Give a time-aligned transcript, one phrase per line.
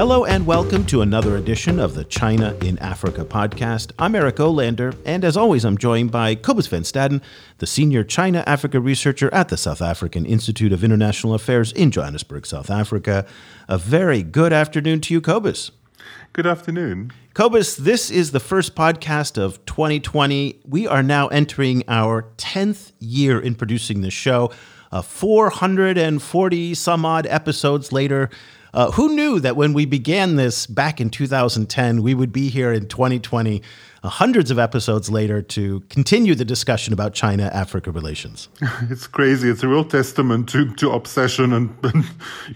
[0.00, 3.92] Hello and welcome to another edition of the China in Africa podcast.
[3.98, 7.20] I'm Eric Olander, and as always, I'm joined by Cobus van Staden,
[7.58, 12.46] the senior China Africa researcher at the South African Institute of International Affairs in Johannesburg,
[12.46, 13.26] South Africa.
[13.68, 15.70] A very good afternoon to you, Cobus.
[16.32, 17.12] Good afternoon.
[17.34, 20.60] Cobus, this is the first podcast of 2020.
[20.66, 24.50] We are now entering our 10th year in producing this show.
[24.90, 28.30] Uh, 440 some odd episodes later,
[28.72, 32.72] uh, who knew that when we began this back in 2010, we would be here
[32.72, 33.62] in 2020,
[34.02, 38.48] uh, hundreds of episodes later, to continue the discussion about China Africa relations?
[38.90, 39.50] It's crazy.
[39.50, 42.04] It's a real testament to, to obsession and, and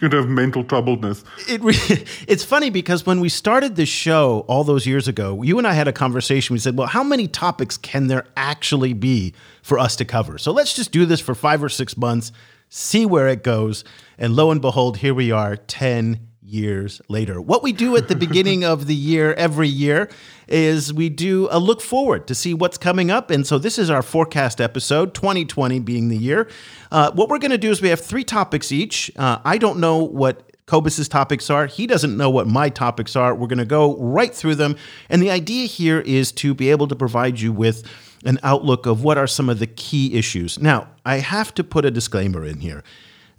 [0.00, 1.24] you know, mental troubledness.
[1.48, 5.58] It re- it's funny because when we started this show all those years ago, you
[5.58, 6.54] and I had a conversation.
[6.54, 10.38] We said, well, how many topics can there actually be for us to cover?
[10.38, 12.32] So let's just do this for five or six months
[12.74, 13.84] see where it goes.
[14.18, 17.40] And lo and behold, here we are 10 years later.
[17.40, 20.10] What we do at the beginning of the year every year
[20.48, 23.30] is we do a look forward to see what's coming up.
[23.30, 26.48] And so this is our forecast episode, 2020 being the year.
[26.90, 29.08] Uh, what we're going to do is we have three topics each.
[29.16, 31.66] Uh, I don't know what Cobus's topics are.
[31.66, 33.36] He doesn't know what my topics are.
[33.36, 34.76] We're going to go right through them.
[35.08, 37.84] And the idea here is to be able to provide you with
[38.24, 40.58] an outlook of what are some of the key issues.
[40.58, 42.82] Now, I have to put a disclaimer in here.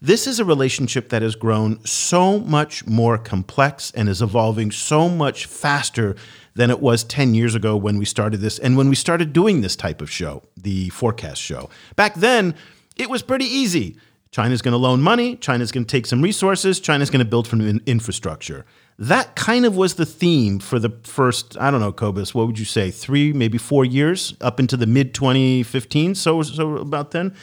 [0.01, 5.09] This is a relationship that has grown so much more complex and is evolving so
[5.09, 6.15] much faster
[6.53, 9.61] than it was 10 years ago when we started this and when we started doing
[9.61, 11.69] this type of show, the forecast show.
[11.95, 12.55] Back then,
[12.95, 13.97] it was pretty easy.
[14.31, 17.47] China's going to loan money, China's going to take some resources, China's going to build
[17.47, 18.65] from infrastructure
[18.97, 22.57] that kind of was the theme for the first, I don't know, Cobus, what would
[22.57, 27.35] you say, three, maybe four years up into the mid 2015, so, so about then.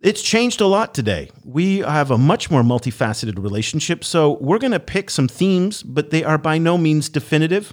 [0.00, 1.30] It's changed a lot today.
[1.44, 4.02] We have a much more multifaceted relationship.
[4.02, 7.72] So we're going to pick some themes, but they are by no means definitive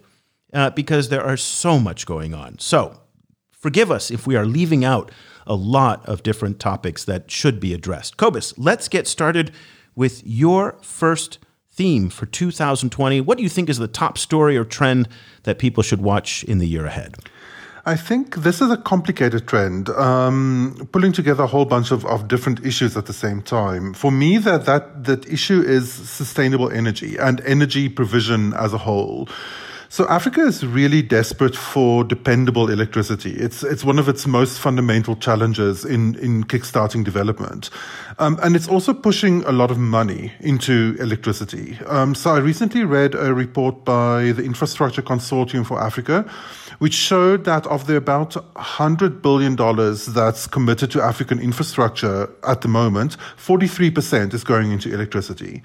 [0.54, 2.60] uh, because there are so much going on.
[2.60, 3.00] So
[3.52, 5.12] forgive us if we are leaving out
[5.48, 8.18] a lot of different topics that should be addressed.
[8.18, 9.52] Cobus, let's get started
[9.96, 11.40] with your first
[11.80, 13.22] theme for 2020.
[13.22, 15.08] What do you think is the top story or trend
[15.44, 17.16] that people should watch in the year ahead?
[17.86, 22.28] I think this is a complicated trend, um, pulling together a whole bunch of, of
[22.28, 23.94] different issues at the same time.
[23.94, 29.30] For me, that, that, that issue is sustainable energy and energy provision as a whole.
[29.92, 33.32] So Africa is really desperate for dependable electricity.
[33.32, 37.72] It's it's one of its most fundamental challenges in in kickstarting development,
[38.20, 41.80] um, and it's also pushing a lot of money into electricity.
[41.88, 46.24] Um, so I recently read a report by the Infrastructure Consortium for Africa,
[46.80, 49.56] which showed that of the about $100 billion
[50.14, 55.62] that's committed to African infrastructure at the moment, 43% is going into electricity.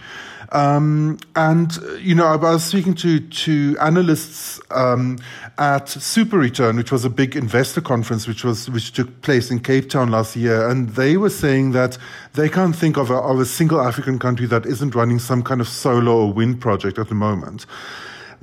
[0.53, 5.19] Um, and, you know, I was speaking to, to analysts um,
[5.59, 9.61] at Super Return, which was a big investor conference which, was, which took place in
[9.61, 10.69] Cape Town last year.
[10.69, 11.99] And they were saying that
[12.35, 15.61] they can't think of a, of a single African country that isn't running some kind
[15.61, 17.67] of solar or wind project at the moment.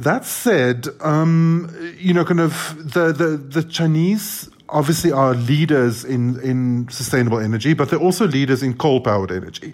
[0.04, 6.40] That said, um, you know, kind of the, the, the Chinese obviously are leaders in,
[6.40, 9.74] in sustainable energy, but they're also leaders in coal powered energy.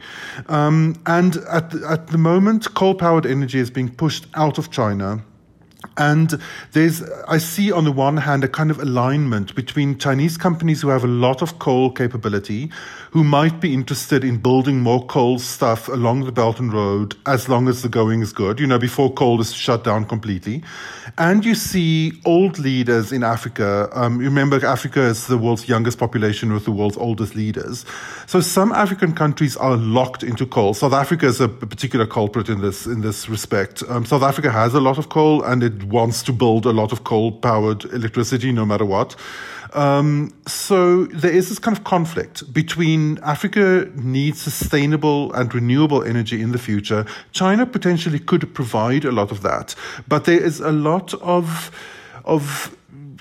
[0.50, 5.24] Um, and at, at the moment, coal powered energy is being pushed out of China
[5.98, 6.40] and
[6.74, 10.90] there's, I see on the one hand a kind of alignment between Chinese companies who
[10.90, 12.72] have a lot of coal capability,
[13.12, 17.48] who might be interested in building more coal stuff along the Belt and Road as
[17.48, 20.64] long as the going is good, you know, before coal is shut down completely.
[21.18, 23.90] And you see old leaders in Africa.
[23.94, 27.86] Um, remember, Africa is the world's youngest population with the world's oldest leaders.
[28.28, 30.74] So some African countries are locked into coal.
[30.74, 33.84] South Africa is a particular culprit in this, in this respect.
[33.90, 36.92] Um, South Africa has a lot of coal and it wants to build a lot
[36.92, 39.16] of coal powered electricity no matter what.
[39.78, 46.42] Um, so there is this kind of conflict between Africa needs sustainable and renewable energy
[46.42, 47.06] in the future.
[47.32, 49.76] China potentially could provide a lot of that,
[50.08, 51.70] but there is a lot of
[52.26, 52.76] of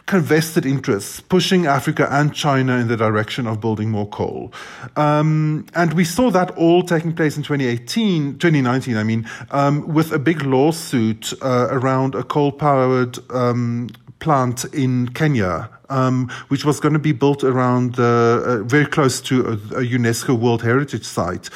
[0.06, 4.52] kind of vested interests pushing Africa and China in the direction of building more coal.
[4.97, 10.12] Um, and we saw that all taking place in 2018, 2019, I mean, um, with
[10.12, 13.88] a big lawsuit uh, around a coal powered um,
[14.20, 19.21] plant in Kenya um, which was going to be built around uh, uh, very close
[19.23, 21.50] to a, a UNESCO World Heritage Site.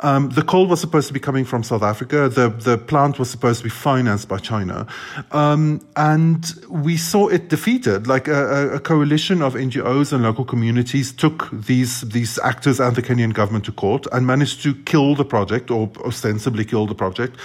[0.00, 2.28] Um, the coal was supposed to be coming from South Africa.
[2.28, 4.86] The the plant was supposed to be financed by China,
[5.32, 8.06] um, and we saw it defeated.
[8.06, 13.02] Like a, a, coalition of NGOs and local communities took these these actors and the
[13.02, 17.36] Kenyan government to court and managed to kill the project or ostensibly kill the project.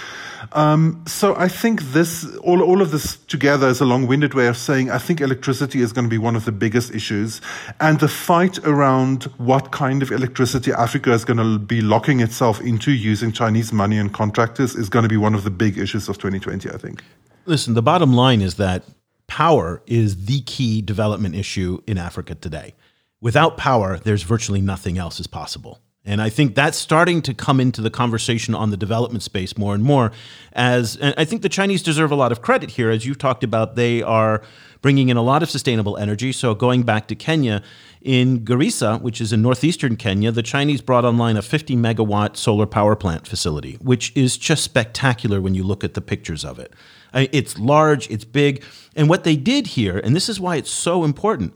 [0.53, 4.57] Um, so I think this, all, all of this together is a long-winded way of
[4.57, 7.41] saying I think electricity is going to be one of the biggest issues,
[7.79, 12.38] and the fight around what kind of electricity Africa is going to be locking itself
[12.41, 16.09] into using Chinese money and contractors is going to be one of the big issues
[16.09, 16.69] of 2020.
[16.69, 17.03] I think.
[17.45, 18.83] Listen, the bottom line is that
[19.27, 22.73] power is the key development issue in Africa today.
[23.21, 25.79] Without power, there's virtually nothing else is possible.
[26.05, 29.75] And I think that's starting to come into the conversation on the development space more
[29.75, 30.11] and more.
[30.53, 33.43] As and I think the Chinese deserve a lot of credit here, as you've talked
[33.43, 33.75] about.
[33.75, 34.41] They are
[34.81, 36.31] bringing in a lot of sustainable energy.
[36.31, 37.61] So going back to Kenya,
[38.01, 42.65] in Garissa, which is in northeastern Kenya, the Chinese brought online a 50 megawatt solar
[42.65, 46.73] power plant facility, which is just spectacular when you look at the pictures of it.
[47.13, 48.63] It's large, it's big,
[48.95, 51.53] and what they did here, and this is why it's so important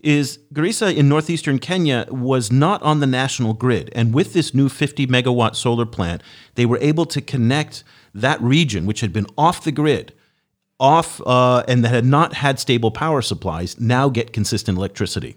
[0.00, 3.90] is Garissa in northeastern Kenya was not on the national grid.
[3.94, 6.22] And with this new 50 megawatt solar plant,
[6.56, 7.82] they were able to connect
[8.14, 10.12] that region, which had been off the grid,
[10.78, 15.36] off uh, and that had not had stable power supplies, now get consistent electricity.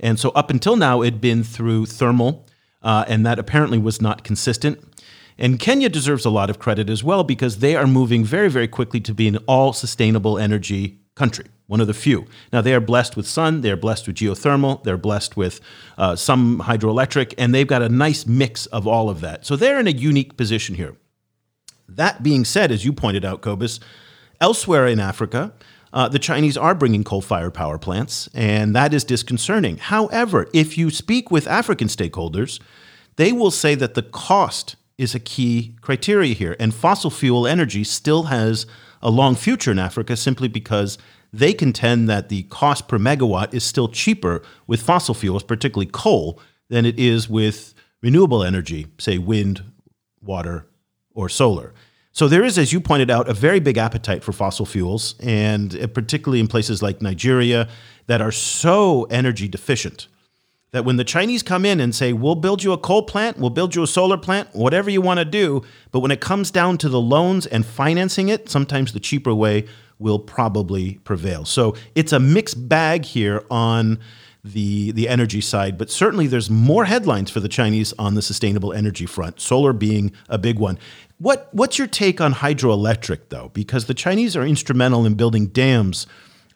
[0.00, 2.46] And so up until now, it had been through thermal,
[2.82, 4.82] uh, and that apparently was not consistent.
[5.38, 8.68] And Kenya deserves a lot of credit as well because they are moving very, very
[8.68, 12.26] quickly to be an all sustainable energy country one of the few.
[12.52, 15.60] Now, they are blessed with sun, they're blessed with geothermal, they're blessed with
[15.96, 19.46] uh, some hydroelectric, and they've got a nice mix of all of that.
[19.46, 20.96] So they're in a unique position here.
[21.88, 23.78] That being said, as you pointed out, Cobus,
[24.40, 25.52] elsewhere in Africa,
[25.92, 29.78] uh, the Chinese are bringing coal fired power plants, and that is disconcerting.
[29.78, 32.60] However, if you speak with African stakeholders,
[33.16, 37.82] they will say that the cost is a key criteria here, and fossil fuel energy
[37.84, 38.66] still has
[39.02, 40.98] a long future in Africa simply because
[41.32, 46.40] they contend that the cost per megawatt is still cheaper with fossil fuels, particularly coal,
[46.68, 49.62] than it is with renewable energy, say wind,
[50.20, 50.66] water,
[51.14, 51.72] or solar.
[52.12, 55.76] So there is, as you pointed out, a very big appetite for fossil fuels, and
[55.76, 57.68] uh, particularly in places like Nigeria
[58.06, 60.08] that are so energy deficient
[60.72, 63.50] that when the Chinese come in and say, we'll build you a coal plant, we'll
[63.50, 66.78] build you a solar plant, whatever you want to do, but when it comes down
[66.78, 69.66] to the loans and financing it, sometimes the cheaper way
[69.98, 71.44] will probably prevail.
[71.44, 73.98] So it's a mixed bag here on
[74.42, 78.72] the the energy side, but certainly there's more headlines for the Chinese on the sustainable
[78.72, 79.38] energy front.
[79.38, 80.78] Solar being a big one.
[81.20, 83.50] What what's your take on hydroelectric though?
[83.52, 86.06] Because the Chinese are instrumental in building dams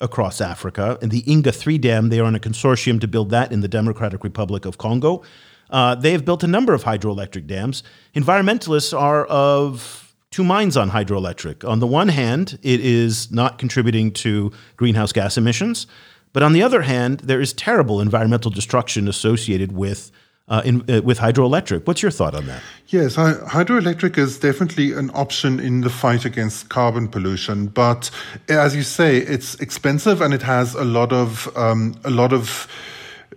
[0.01, 0.99] across Africa.
[1.03, 3.69] And the Inga 3 dam, they are on a consortium to build that in the
[3.69, 5.23] Democratic Republic of Congo.
[5.69, 7.83] Uh, they have built a number of hydroelectric dams.
[8.15, 11.69] Environmentalists are of two minds on hydroelectric.
[11.69, 15.87] On the one hand, it is not contributing to greenhouse gas emissions,
[16.33, 20.11] but on the other hand, there is terrible environmental destruction associated with
[20.49, 21.87] uh, in, uh, with hydroelectric.
[21.87, 22.63] What's your thought on that?
[22.89, 28.11] Yes, hydroelectric is definitely an option in the fight against carbon pollution, but
[28.49, 32.69] as you say, it's expensive and it has a lot of um, a lot of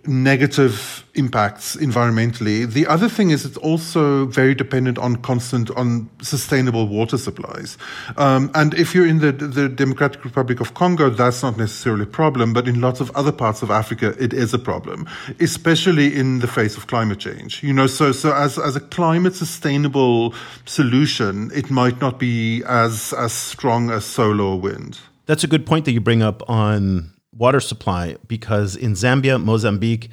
[0.06, 2.70] negative impacts environmentally.
[2.70, 7.76] The other thing is it's also very dependent on constant, on sustainable water supplies.
[8.16, 12.06] Um, and if you're in the, the Democratic Republic of Congo, that's not necessarily a
[12.06, 15.06] problem, but in lots of other parts of Africa, it is a problem,
[15.40, 17.62] especially in the face of climate change.
[17.62, 23.12] You know, so, so as, as a climate sustainable solution, it might not be as,
[23.14, 24.98] as strong as solar or wind.
[25.26, 30.10] That's a good point that you bring up on water supply because in Zambia, Mozambique,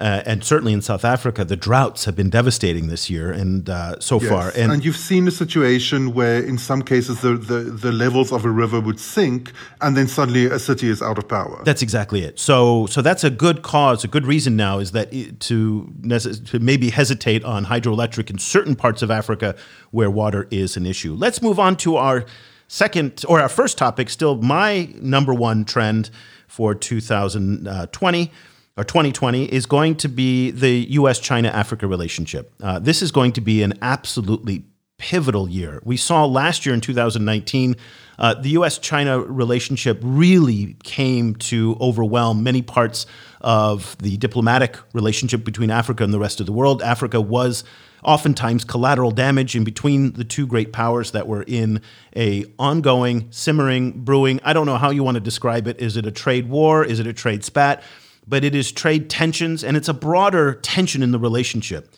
[0.00, 3.98] uh, and certainly in South Africa, the droughts have been devastating this year and uh,
[3.98, 4.30] so yes.
[4.30, 4.52] far.
[4.54, 8.44] And, and, you've seen a situation where, in some cases, the, the, the, levels of
[8.44, 11.62] a river would sink, and then suddenly a city is out of power.
[11.64, 12.38] That's exactly it.
[12.38, 16.58] So, so that's a good cause, a good reason now is that it, to to
[16.60, 19.56] maybe hesitate on hydroelectric in certain parts of Africa
[19.90, 21.14] where water is an issue.
[21.14, 22.24] Let's move on to our
[22.68, 24.10] second or our first topic.
[24.10, 26.10] Still, my number one trend
[26.48, 28.32] for 2020
[28.76, 32.52] or 2020 is going to be the US China Africa relationship.
[32.62, 34.64] Uh, this is going to be an absolutely
[34.98, 35.80] pivotal year.
[35.84, 37.76] We saw last year in 2019,
[38.18, 43.06] uh, the US China relationship really came to overwhelm many parts
[43.40, 46.82] of the diplomatic relationship between Africa and the rest of the world.
[46.82, 47.64] Africa was
[48.04, 51.80] oftentimes collateral damage in between the two great powers that were in
[52.16, 55.80] a ongoing simmering brewing i don't know how you want to describe it.
[55.80, 56.84] Is it a trade war?
[56.84, 57.82] Is it a trade spat?
[58.26, 61.94] But it is trade tensions and it's a broader tension in the relationship.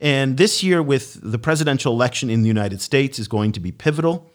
[0.00, 3.70] And this year, with the presidential election in the United States, is going to be
[3.70, 4.30] pivotal.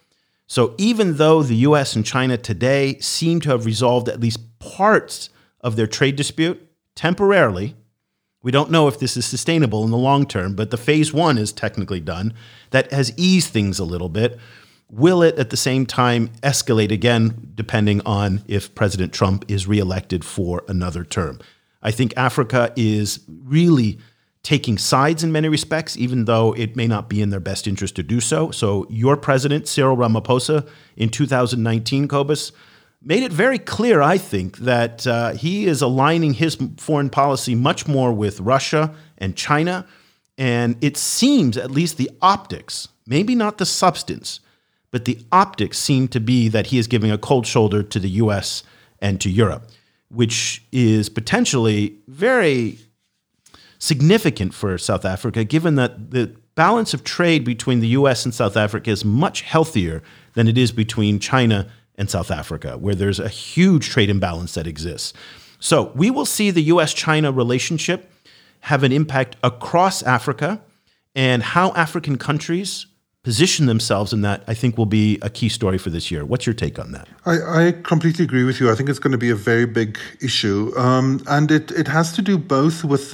[0.48, 5.30] So, even though the US and China today seem to have resolved at least parts
[5.60, 7.76] of their trade dispute temporarily,
[8.44, 11.38] we don't know if this is sustainable in the long term, but the phase one
[11.38, 12.34] is technically done.
[12.72, 14.40] That has eased things a little bit.
[14.90, 20.24] Will it at the same time escalate again, depending on if President Trump is reelected
[20.24, 21.40] for another term?
[21.82, 24.00] I think Africa is really
[24.44, 27.98] taking sides in many respects, even though it may not be in their best interest
[27.98, 28.50] to do so.
[28.52, 30.66] So, your president, Cyril Ramaphosa,
[30.96, 32.54] in 2019, Cobus,
[33.02, 37.88] made it very clear, I think, that uh, he is aligning his foreign policy much
[37.88, 39.86] more with Russia and China.
[40.38, 44.40] And it seems, at least the optics, maybe not the substance,
[44.92, 48.10] but the optics seem to be that he is giving a cold shoulder to the
[48.10, 48.64] US
[49.00, 49.70] and to Europe,
[50.10, 52.80] which is potentially very
[53.80, 58.58] significant for South Africa, given that the balance of trade between the US and South
[58.58, 60.02] Africa is much healthier
[60.34, 64.68] than it is between China and South Africa, where there's a huge trade imbalance that
[64.68, 65.14] exists.
[65.60, 68.12] So we will see the US China relationship
[68.62, 70.62] have an impact across Africa
[71.16, 72.86] and how African countries
[73.24, 76.24] position themselves in that, I think will be a key story for this year.
[76.24, 77.10] What's your take on that?
[77.26, 78.72] I, I completely agree with you.
[78.72, 82.14] I think it's going to be a very big issue, um, and it, it has
[82.14, 83.14] to do both with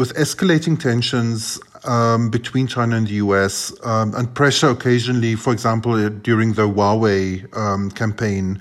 [0.00, 5.94] with escalating tensions um, between China and the US um, and pressure occasionally, for example,
[5.94, 8.58] uh, during the Huawei um, campaign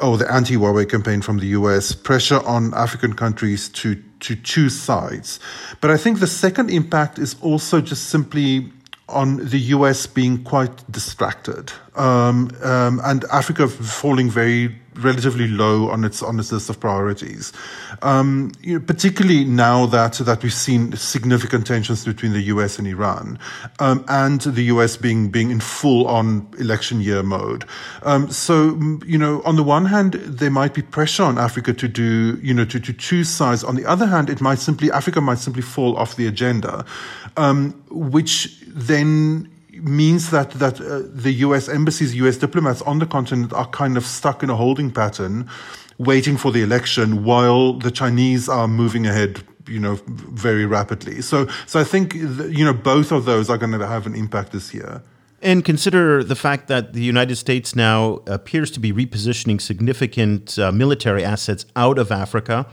[0.00, 4.78] or the anti Huawei campaign from the US, pressure on African countries to, to choose
[4.78, 5.40] sides.
[5.80, 8.70] But I think the second impact is also just simply
[9.08, 16.04] on the US being quite distracted um, um, and Africa falling very relatively low on
[16.04, 17.52] its on its list of priorities.
[18.02, 22.78] Um, you know, particularly now that that we've seen significant tensions between the U.S.
[22.78, 23.38] and Iran,
[23.78, 24.96] um, and the U.S.
[24.96, 27.64] being being in full on election year mode.
[28.02, 31.88] Um, so you know, on the one hand, there might be pressure on Africa to
[31.88, 33.64] do you know to to choose sides.
[33.64, 36.84] On the other hand, it might simply Africa might simply fall off the agenda,
[37.36, 39.50] um, which then
[39.82, 41.68] means that that uh, the U.S.
[41.68, 42.36] embassies, U.S.
[42.36, 45.48] diplomats on the continent are kind of stuck in a holding pattern,
[45.98, 49.42] waiting for the election while the Chinese are moving ahead.
[49.66, 51.20] You know, very rapidly.
[51.20, 54.52] So, so I think you know both of those are going to have an impact
[54.52, 55.02] this year.
[55.40, 60.72] And consider the fact that the United States now appears to be repositioning significant uh,
[60.72, 62.66] military assets out of Africa.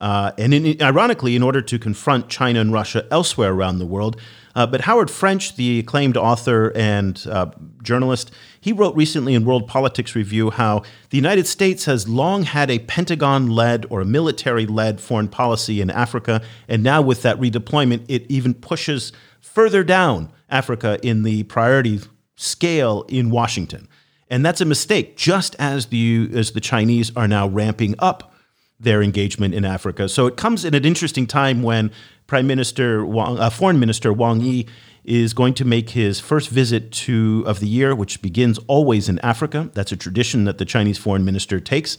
[0.00, 4.20] Uh, and in, ironically, in order to confront China and Russia elsewhere around the world,
[4.54, 7.50] uh, but Howard French, the acclaimed author and uh,
[7.82, 12.70] journalist, he wrote recently in World Politics Review how the United States has long had
[12.70, 16.42] a Pentagon led or a military led foreign policy in Africa.
[16.68, 22.00] And now, with that redeployment, it even pushes further down Africa in the priority
[22.36, 23.88] scale in Washington.
[24.28, 28.32] And that's a mistake, just as the, as the Chinese are now ramping up
[28.78, 30.08] their engagement in Africa.
[30.08, 31.90] So it comes at an interesting time when
[32.26, 34.66] Prime Minister Wang, uh, Foreign Minister Wang Yi
[35.04, 39.18] is going to make his first visit to of the year, which begins always in
[39.20, 39.70] Africa.
[39.72, 41.96] That's a tradition that the Chinese foreign minister takes.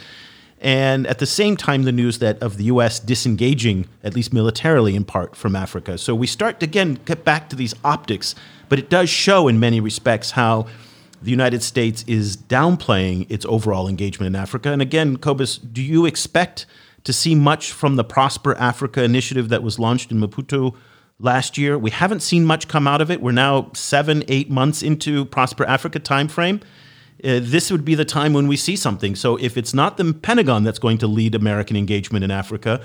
[0.60, 3.00] And at the same time, the news that of the U.S.
[3.00, 5.98] disengaging, at least militarily in part, from Africa.
[5.98, 8.36] So we start to again get back to these optics,
[8.68, 10.66] but it does show in many respects how
[11.22, 14.72] the United States is downplaying its overall engagement in Africa.
[14.72, 16.66] And again, Cobus, do you expect
[17.08, 20.76] to see much from the Prosper Africa initiative that was launched in Maputo
[21.20, 21.78] last year.
[21.78, 23.22] We haven't seen much come out of it.
[23.22, 26.62] We're now seven, eight months into Prosper Africa timeframe.
[27.24, 29.16] Uh, this would be the time when we see something.
[29.16, 32.82] So if it's not the Pentagon that's going to lead American engagement in Africa,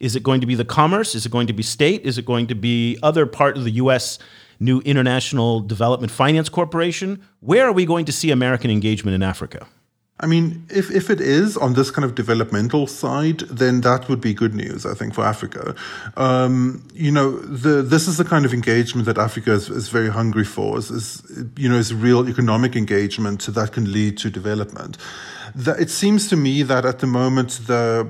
[0.00, 1.14] is it going to be the commerce?
[1.14, 2.02] Is it going to be state?
[2.06, 4.18] Is it going to be other part of the U.S.
[4.58, 7.22] new International Development Finance Corporation?
[7.40, 9.66] Where are we going to see American engagement in Africa?
[10.18, 14.20] I mean, if, if it is on this kind of developmental side, then that would
[14.20, 15.74] be good news, I think, for Africa.
[16.16, 20.08] Um, you know, the, this is the kind of engagement that Africa is, is very
[20.08, 24.96] hungry for, is, is, you know, is real economic engagement that can lead to development.
[25.54, 28.08] it seems to me that at the moment, the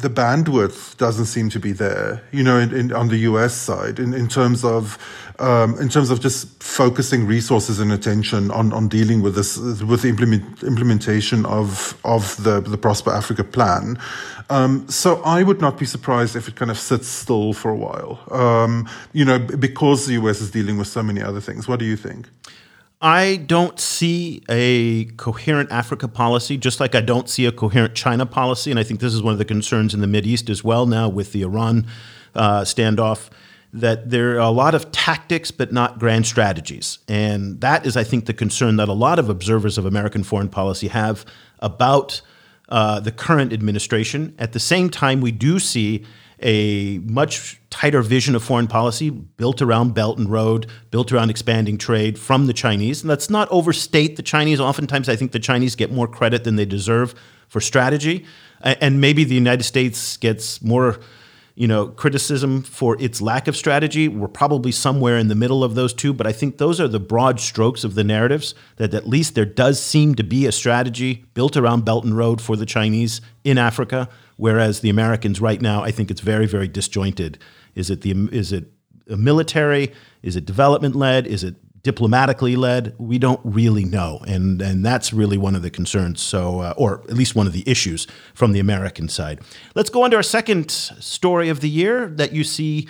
[0.00, 3.98] the bandwidth doesn't seem to be there, you know, in, in, on the US side,
[3.98, 4.98] in, in terms of
[5.38, 10.02] um, in terms of just focusing resources and attention on, on dealing with this with
[10.02, 13.98] the implement, implementation of of the the Prosper Africa plan.
[14.48, 17.76] Um, so I would not be surprised if it kind of sits still for a
[17.76, 21.68] while, um, you know, because the US is dealing with so many other things.
[21.68, 22.28] What do you think?
[23.00, 28.26] I don't see a coherent Africa policy, just like I don't see a coherent China
[28.26, 28.70] policy.
[28.70, 31.08] And I think this is one of the concerns in the East as well now
[31.08, 31.86] with the Iran
[32.34, 33.30] uh, standoff,
[33.72, 36.98] that there are a lot of tactics, but not grand strategies.
[37.08, 40.50] And that is, I think, the concern that a lot of observers of American foreign
[40.50, 41.24] policy have
[41.60, 42.20] about
[42.68, 44.34] uh, the current administration.
[44.38, 46.04] At the same time, we do see
[46.42, 51.78] a much tighter vision of foreign policy built around Belt and Road, built around expanding
[51.78, 53.02] trade from the Chinese.
[53.02, 54.60] And let's not overstate the Chinese.
[54.60, 57.14] Oftentimes, I think the Chinese get more credit than they deserve
[57.48, 58.24] for strategy.
[58.60, 61.00] And maybe the United States gets more
[61.60, 64.08] you know, criticism for its lack of strategy.
[64.08, 66.98] We're probably somewhere in the middle of those two, but I think those are the
[66.98, 71.26] broad strokes of the narratives that at least there does seem to be a strategy
[71.34, 74.08] built around Belt and Road for the Chinese in Africa,
[74.40, 77.38] whereas the Americans right now, I think it's very, very disjointed.
[77.74, 78.72] Is it the is it
[79.06, 79.92] military?
[80.22, 81.26] Is it development led?
[81.26, 82.94] Is it diplomatically led?
[82.98, 86.20] We don't really know, and and that's really one of the concerns.
[86.22, 89.40] So, uh, or at least one of the issues from the American side.
[89.74, 92.88] Let's go on to our second story of the year that you see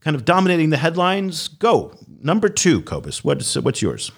[0.00, 1.48] kind of dominating the headlines.
[1.48, 3.24] Go number two, Cobus.
[3.24, 4.12] What's what's yours?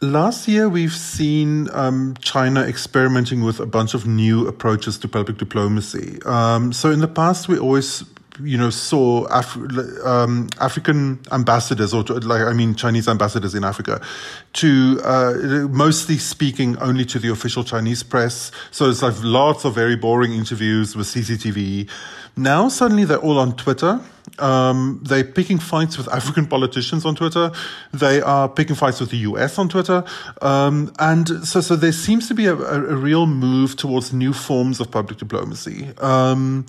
[0.00, 5.38] Last year, we've seen um, China experimenting with a bunch of new approaches to public
[5.38, 6.22] diplomacy.
[6.24, 8.04] Um, so, in the past, we always
[8.40, 9.56] you know saw Af-
[10.04, 14.00] um, African ambassadors or like I mean Chinese ambassadors in Africa
[14.54, 15.34] to uh,
[15.68, 18.52] mostly speaking only to the official Chinese press.
[18.70, 21.90] So it's like lots of very boring interviews with CCTV.
[22.38, 24.00] Now suddenly they're all on Twitter.
[24.38, 27.50] Um, they're picking fights with African politicians on Twitter.
[27.92, 30.04] They are picking fights with the US on Twitter.
[30.40, 34.32] Um, and so, so there seems to be a, a, a, real move towards new
[34.32, 35.88] forms of public diplomacy.
[35.98, 36.66] Um,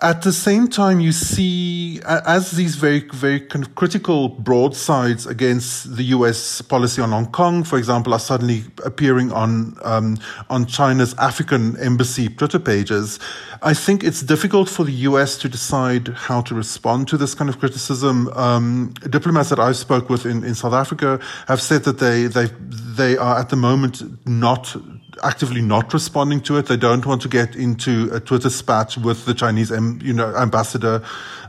[0.00, 5.96] at the same time, you see, as these very, very kind of critical broadsides against
[5.96, 6.62] the U.S.
[6.62, 10.16] policy on Hong Kong, for example, are suddenly appearing on um,
[10.50, 13.18] on China's African embassy Twitter pages.
[13.60, 15.36] I think it's difficult for the U.S.
[15.38, 18.28] to decide how to respond to this kind of criticism.
[18.34, 22.46] Um, diplomats that I've spoke with in, in South Africa have said that they they
[22.70, 24.76] they are at the moment not
[25.22, 26.66] actively not responding to it.
[26.66, 31.02] They don't want to get into a Twitter spat with the Chinese, you know, ambassador.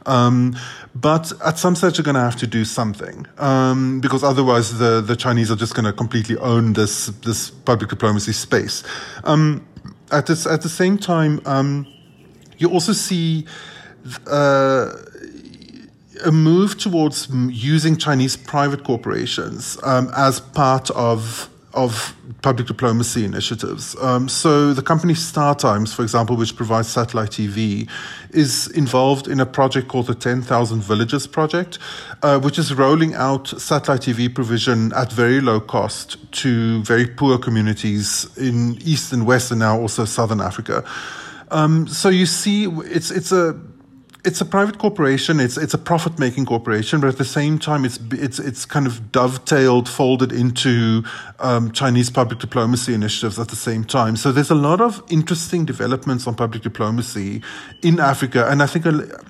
[0.05, 0.55] Um,
[0.95, 5.01] but at some stage, they're going to have to do something um, because otherwise, the
[5.01, 8.83] the Chinese are just going to completely own this this public diplomacy space.
[9.23, 9.65] Um,
[10.11, 11.87] at this at the same time, um,
[12.57, 13.45] you also see.
[14.27, 14.93] Uh,
[16.25, 23.95] a move towards using Chinese private corporations um, as part of of public diplomacy initiatives.
[24.01, 27.89] Um, so the company Star Times, for example, which provides satellite TV,
[28.31, 31.79] is involved in a project called the 10,000 Villages Project,
[32.23, 37.37] uh, which is rolling out satellite TV provision at very low cost to very poor
[37.37, 40.83] communities in East and West and now also Southern Africa.
[41.51, 43.59] Um, so you see, it's it's a
[44.25, 45.39] it's a private corporation.
[45.39, 48.85] It's it's a profit making corporation, but at the same time, it's it's it's kind
[48.85, 51.03] of dovetailed, folded into
[51.39, 54.17] um, Chinese public diplomacy initiatives at the same time.
[54.17, 57.41] So there's a lot of interesting developments on public diplomacy
[57.81, 58.85] in Africa, and I think.
[58.85, 59.23] A,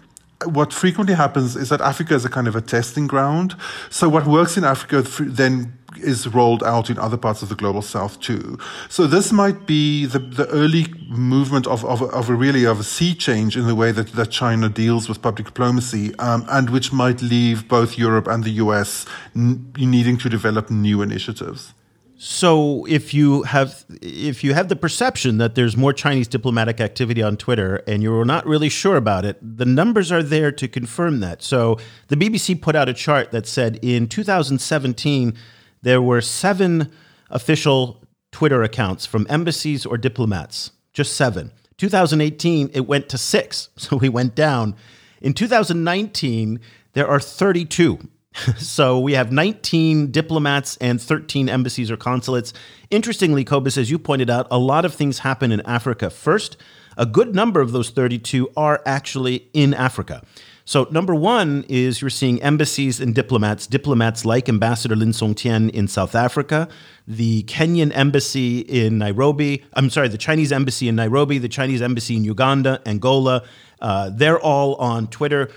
[0.45, 3.57] what frequently happens is that Africa is a kind of a testing ground.
[3.89, 7.81] So what works in Africa then is rolled out in other parts of the global
[7.81, 8.57] south too.
[8.89, 12.83] So this might be the, the early movement of, of, of a really of a
[12.83, 16.93] sea change in the way that, that China deals with public diplomacy, um, and which
[16.93, 21.73] might leave both Europe and the US n- needing to develop new initiatives.
[22.21, 27.23] So if you have if you have the perception that there's more Chinese diplomatic activity
[27.23, 31.21] on Twitter and you're not really sure about it, the numbers are there to confirm
[31.21, 31.41] that.
[31.41, 31.77] So
[32.09, 35.33] the BBC put out a chart that said in 2017
[35.81, 36.91] there were seven
[37.29, 41.51] official Twitter accounts from embassies or diplomats, just seven.
[41.77, 44.75] 2018, it went to six, so we went down.
[45.21, 46.59] In 2019,
[46.93, 47.99] there are 32.
[48.57, 52.53] so we have 19 diplomats and 13 embassies or consulates.
[52.89, 56.09] Interestingly, Cobus, as you pointed out, a lot of things happen in Africa.
[56.09, 56.57] First,
[56.97, 60.21] a good number of those 32 are actually in Africa.
[60.69, 65.87] So, number one is you're seeing embassies and diplomats, diplomats like Ambassador Lin Songtian in
[65.87, 66.69] South Africa,
[67.07, 72.17] the Kenyan embassy in Nairobi, I'm sorry, the Chinese embassy in Nairobi, the Chinese embassy
[72.17, 73.41] in Uganda, Angola.
[73.81, 75.49] Uh, they're all on Twitter.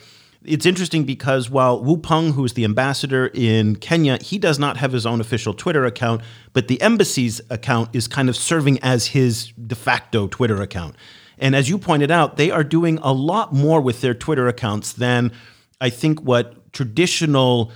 [0.46, 4.78] It's interesting because while Wu Peng, who is the ambassador in Kenya, he does not
[4.78, 6.22] have his own official Twitter account,
[6.54, 10.96] but the embassy's account is kind of serving as his de facto Twitter account.
[11.38, 14.92] And as you pointed out, they are doing a lot more with their Twitter accounts
[14.92, 15.32] than
[15.80, 17.72] I think what traditional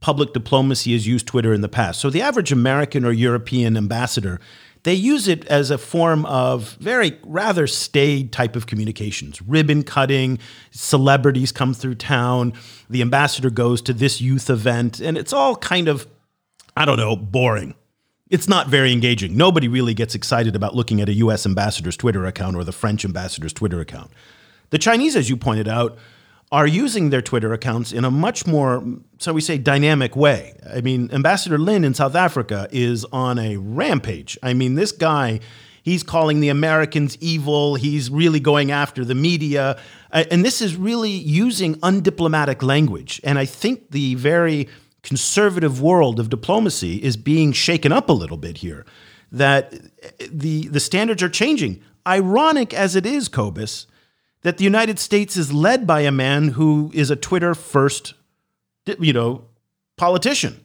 [0.00, 2.00] public diplomacy has used Twitter in the past.
[2.00, 4.40] So the average American or European ambassador,
[4.82, 9.40] they use it as a form of very rather staid type of communications.
[9.42, 10.38] Ribbon cutting,
[10.70, 12.52] celebrities come through town,
[12.90, 16.06] the ambassador goes to this youth event, and it's all kind of
[16.76, 17.74] I don't know, boring
[18.30, 19.36] it's not very engaging.
[19.36, 23.04] Nobody really gets excited about looking at a US ambassador's Twitter account or the French
[23.04, 24.10] ambassador's Twitter account.
[24.70, 25.96] The Chinese, as you pointed out,
[26.50, 28.82] are using their Twitter accounts in a much more,
[29.18, 30.58] so we say, dynamic way.
[30.70, 34.38] I mean, Ambassador Lin in South Africa is on a rampage.
[34.42, 35.40] I mean, this guy,
[35.82, 37.74] he's calling the Americans evil.
[37.74, 39.78] He's really going after the media.
[40.10, 43.20] And this is really using undiplomatic language.
[43.24, 44.68] And I think the very
[45.02, 48.84] conservative world of diplomacy is being shaken up a little bit here.
[49.30, 49.74] That
[50.30, 51.82] the the standards are changing.
[52.06, 53.86] Ironic as it is, Cobus,
[54.42, 58.14] that the United States is led by a man who is a Twitter first,
[58.98, 59.44] you know,
[59.96, 60.60] politician.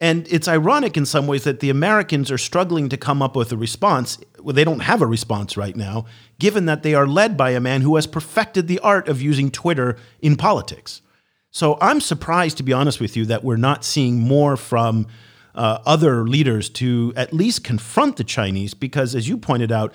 [0.00, 3.50] And it's ironic in some ways that the Americans are struggling to come up with
[3.50, 4.18] a response.
[4.38, 6.06] Well, they don't have a response right now,
[6.38, 9.50] given that they are led by a man who has perfected the art of using
[9.50, 11.02] Twitter in politics.
[11.50, 15.06] So I'm surprised, to be honest with you, that we're not seeing more from
[15.54, 19.94] uh, other leaders to at least confront the Chinese, because as you pointed out,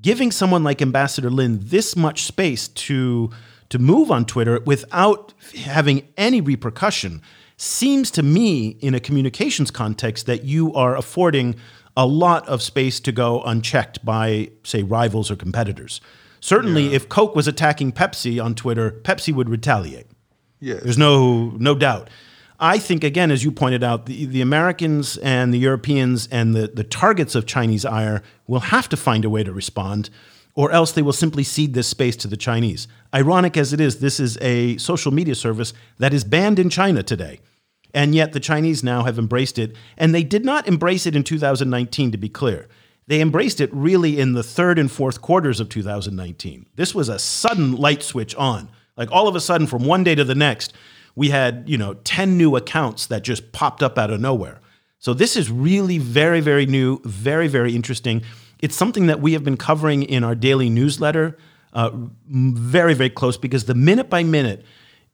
[0.00, 3.30] giving someone like Ambassador Lin this much space to
[3.70, 7.22] to move on Twitter without having any repercussion
[7.56, 11.56] seems to me, in a communications context, that you are affording
[11.96, 16.00] a lot of space to go unchecked by, say, rivals or competitors.
[16.40, 16.96] Certainly, yeah.
[16.96, 20.06] if Coke was attacking Pepsi on Twitter, Pepsi would retaliate.
[20.60, 20.82] Yes.
[20.82, 22.10] There's no no doubt.
[22.60, 26.68] I think again, as you pointed out, the, the Americans and the Europeans and the,
[26.68, 30.08] the targets of Chinese ire will have to find a way to respond,
[30.54, 32.86] or else they will simply cede this space to the Chinese.
[33.12, 37.02] Ironic as it is, this is a social media service that is banned in China
[37.02, 37.40] today.
[37.92, 39.76] And yet the Chinese now have embraced it.
[39.96, 42.68] And they did not embrace it in 2019, to be clear.
[43.06, 46.66] They embraced it really in the third and fourth quarters of 2019.
[46.74, 48.68] This was a sudden light switch on.
[48.96, 50.72] Like all of a sudden, from one day to the next,
[51.16, 54.60] we had, you know, 10 new accounts that just popped up out of nowhere.
[54.98, 58.22] So this is really very, very new, very, very interesting.
[58.60, 61.36] It's something that we have been covering in our daily newsletter,
[61.72, 61.90] uh,
[62.26, 64.64] very, very close because the minute by minute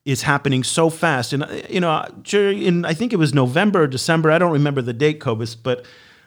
[0.05, 1.33] is happening so fast.
[1.33, 4.81] And, uh, you know, in, I think it was November or December, I don't remember
[4.81, 5.85] the date, Cobus, but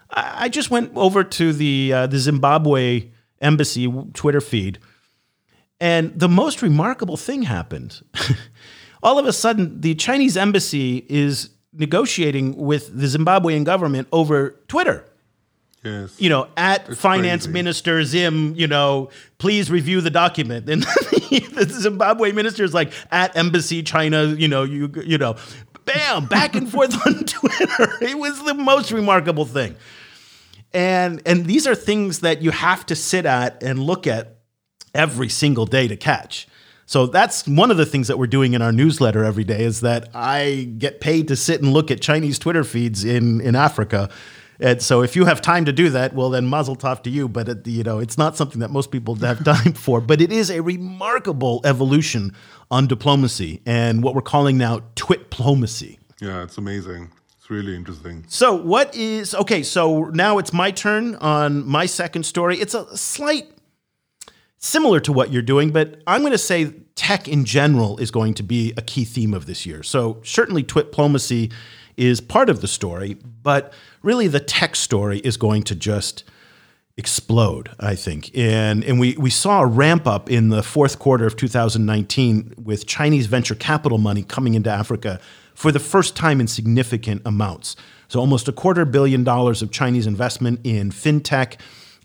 [0.10, 3.10] I just went over to the, uh, the Zimbabwe
[3.42, 4.80] embassy Twitter feed
[5.84, 8.02] and the most remarkable thing happened.
[9.04, 15.04] All of a sudden, the Chinese embassy is negotiating with the Zimbabwean government over Twitter.
[15.84, 16.22] Yes.
[16.22, 17.54] You know, at it's finance crazy.
[17.54, 20.70] minister Zim, you know, please review the document.
[20.70, 25.36] And the Zimbabwe minister is like at embassy China, you know, you you know,
[25.84, 27.98] bam, back and forth on Twitter.
[28.02, 29.76] It was the most remarkable thing.
[30.72, 34.33] And and these are things that you have to sit at and look at
[34.94, 36.48] every single day to catch.
[36.86, 39.82] So that's one of the things that we're doing in our newsletter every day is
[39.82, 44.10] that I get paid to sit and look at Chinese Twitter feeds in in Africa.
[44.60, 47.28] And so if you have time to do that, well then mazel tov to you,
[47.28, 50.32] but it, you know, it's not something that most people have time for, but it
[50.32, 52.34] is a remarkable evolution
[52.70, 55.98] on diplomacy and what we're calling now twitplomacy.
[56.20, 57.12] Yeah, it's amazing.
[57.38, 58.24] It's really interesting.
[58.28, 59.64] So, what is okay?
[59.64, 62.58] So now it's my turn on my second story.
[62.58, 63.53] It's a slight
[64.64, 68.34] similar to what you're doing, but I'm going to say tech in general is going
[68.36, 69.84] to be a key theme of this year.
[69.84, 71.52] So certainly twitplomacy
[71.98, 76.24] is part of the story, but really the tech story is going to just
[76.96, 78.32] explode, I think.
[78.38, 82.88] And and we we saw a ramp up in the fourth quarter of 2019 with
[82.88, 85.20] Chinese venture capital money coming into Africa
[85.54, 87.76] for the first time in significant amounts.
[88.08, 91.58] So almost a quarter billion dollars of Chinese investment in fintech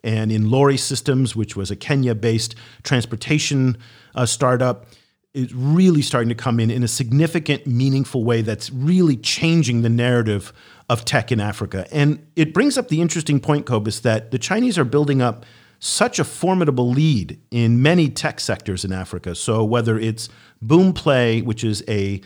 [0.03, 3.77] and in Lori Systems, which was a Kenya based transportation
[4.15, 4.87] uh, startup,
[5.35, 9.89] is really starting to come in in a significant, meaningful way that's really changing the
[9.89, 10.53] narrative
[10.89, 11.87] of tech in Africa.
[11.93, 15.45] And it brings up the interesting point, Cobus, that the Chinese are building up
[15.81, 19.35] such a formidable lead in many tech sectors in Africa.
[19.35, 20.29] So whether it's
[20.65, 22.21] Boomplay, which is a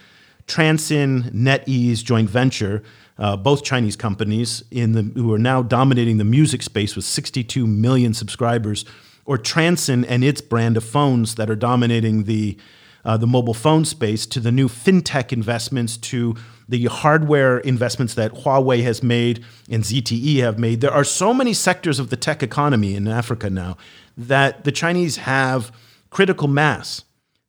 [0.46, 2.82] Transsion NetEase joint venture,
[3.18, 7.66] uh, both Chinese companies in the, who are now dominating the music space with 62
[7.66, 8.84] million subscribers,
[9.24, 12.58] or Transsion and its brand of phones that are dominating the
[13.04, 16.36] uh, the mobile phone space, to the new fintech investments, to
[16.68, 20.80] the hardware investments that Huawei has made and ZTE have made.
[20.80, 23.76] There are so many sectors of the tech economy in Africa now
[24.16, 25.72] that the Chinese have
[26.10, 27.02] critical mass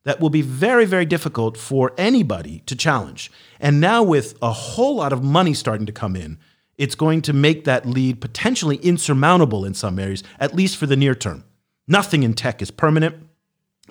[0.04, 3.30] that will be very, very difficult for anybody to challenge.
[3.60, 6.38] And now, with a whole lot of money starting to come in,
[6.76, 10.96] it's going to make that lead potentially insurmountable in some areas, at least for the
[10.96, 11.44] near term.
[11.86, 13.16] Nothing in tech is permanent.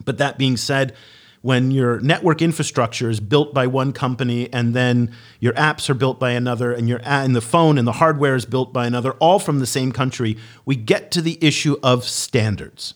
[0.04, 0.94] But that being said,
[1.42, 6.20] when your network infrastructure is built by one company and then your apps are built
[6.20, 9.40] by another and your and the phone and the hardware is built by another all
[9.40, 12.94] from the same country we get to the issue of standards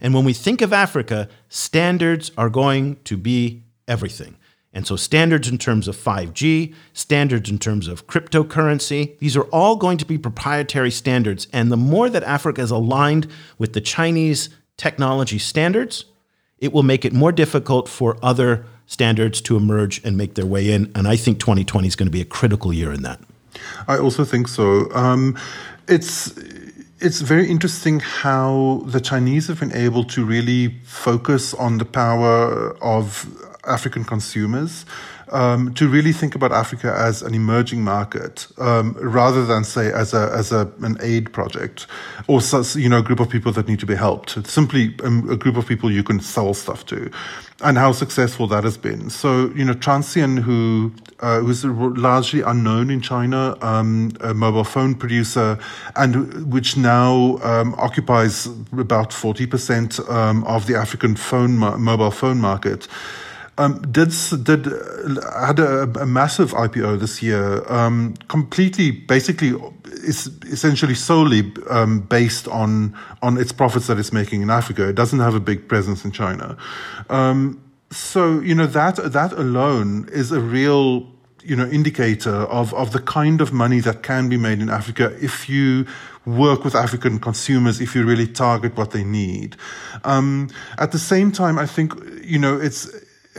[0.00, 4.36] and when we think of Africa, standards are going to be everything.
[4.72, 9.76] And so, standards in terms of 5G, standards in terms of cryptocurrency, these are all
[9.76, 11.48] going to be proprietary standards.
[11.52, 13.26] And the more that Africa is aligned
[13.58, 16.04] with the Chinese technology standards,
[16.58, 20.70] it will make it more difficult for other standards to emerge and make their way
[20.70, 20.90] in.
[20.94, 23.20] And I think 2020 is going to be a critical year in that.
[23.88, 24.90] I also think so.
[24.94, 25.36] Um,
[25.88, 26.32] it's
[27.00, 32.76] it's very interesting how the Chinese have been able to really focus on the power
[32.82, 33.26] of
[33.66, 34.84] African consumers.
[35.32, 40.12] Um, to really think about Africa as an emerging market um, rather than say as
[40.12, 41.86] a as a an aid project
[42.26, 42.40] or
[42.74, 44.36] you know a group of people that need to be helped.
[44.36, 47.12] It's simply a, a group of people you can sell stuff to
[47.62, 49.10] and how successful that has been.
[49.10, 55.58] So, you know, Transsion, who uh, largely unknown in China, um, a mobile phone producer,
[55.96, 62.40] and which now um, occupies about forty percent um, of the African phone mobile phone
[62.40, 62.88] market.
[63.60, 64.10] Um, did
[64.42, 64.64] did
[65.36, 69.52] had a, a, massive IPO this year, um, completely, basically,
[70.02, 74.88] is essentially solely um, based on on its profits that it's making in Africa.
[74.88, 76.56] It doesn't have a big presence in China.
[77.10, 81.06] Um, so you know that that alone is a real
[81.44, 85.14] you know indicator of of the kind of money that can be made in Africa
[85.20, 85.84] if you
[86.24, 89.56] work with African consumers if you really target what they need.
[90.04, 91.92] Um, at the same time, I think
[92.24, 92.88] you know it's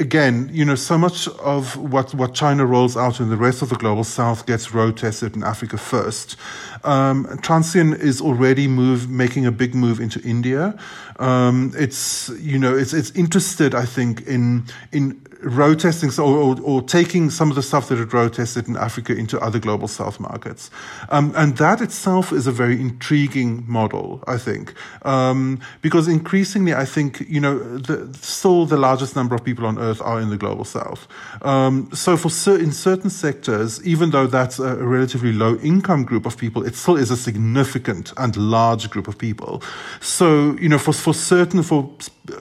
[0.01, 3.69] again, you know, so much of what, what China rolls out in the rest of
[3.69, 6.35] the global south gets road tested in Africa first.
[6.83, 10.77] Um, is already move, making a big move into India.
[11.19, 16.61] Um, it's, you know, it's, it's interested, I think, in, in road testing or, or,
[16.61, 19.87] or, taking some of the stuff that it road tested in Africa into other global
[19.87, 20.69] south markets.
[21.09, 24.73] Um, and that itself is a very intriguing model, I think,
[25.03, 29.79] um, because increasingly, I think, you know, the, still the largest number of people on
[29.79, 31.07] earth are in the global south.
[31.41, 36.03] Um, so for cer- in certain sectors, even though that's a, a relatively low income
[36.03, 39.61] group of people, it still is a significant and large group of people.
[40.01, 41.89] So, you know, for, for certain, for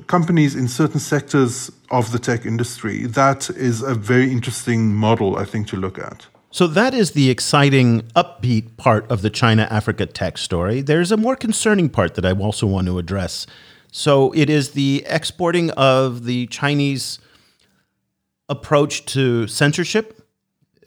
[0.06, 5.44] companies in certain sectors of the tech industry, that is a very interesting model, I
[5.44, 6.26] think, to look at.
[6.52, 10.80] So that is the exciting, upbeat part of the China Africa tech story.
[10.80, 13.46] There's a more concerning part that I also want to address.
[13.92, 17.20] So it is the exporting of the Chinese
[18.48, 20.16] approach to censorship.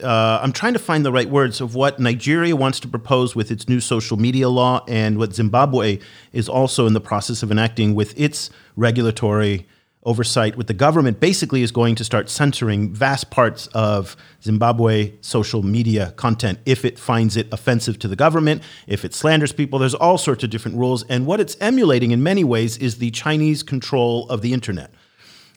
[0.02, 3.50] Uh, I'm trying to find the right words of what Nigeria wants to propose with
[3.50, 6.00] its new social media law and what Zimbabwe
[6.34, 9.66] is also in the process of enacting with its regulatory
[10.06, 15.64] oversight with the government basically is going to start censoring vast parts of Zimbabwe social
[15.64, 19.80] media content if it finds it offensive to the government, if it slanders people.
[19.80, 21.04] There's all sorts of different rules.
[21.04, 24.92] And what it's emulating in many ways is the Chinese control of the internet.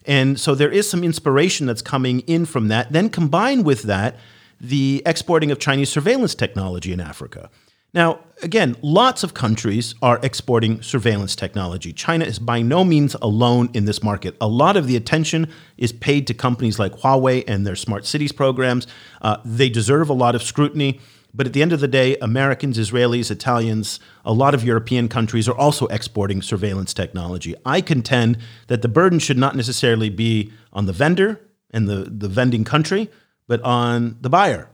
[0.07, 2.93] And so there is some inspiration that's coming in from that.
[2.93, 4.17] Then combined with that,
[4.61, 7.51] the exporting of Chinese surveillance technology in Africa.
[7.97, 11.95] Now, again, lots of countries are exporting surveillance technology.
[11.95, 14.37] China is by no means alone in this market.
[14.39, 18.33] A lot of the attention is paid to companies like Huawei and their smart cities
[18.33, 18.87] programs.
[19.23, 21.01] Uh, they deserve a lot of scrutiny.
[21.33, 25.49] But at the end of the day, Americans, Israelis, Italians, a lot of European countries
[25.49, 27.55] are also exporting surveillance technology.
[27.65, 32.29] I contend that the burden should not necessarily be on the vendor and the, the
[32.29, 33.11] vending country,
[33.49, 34.69] but on the buyer.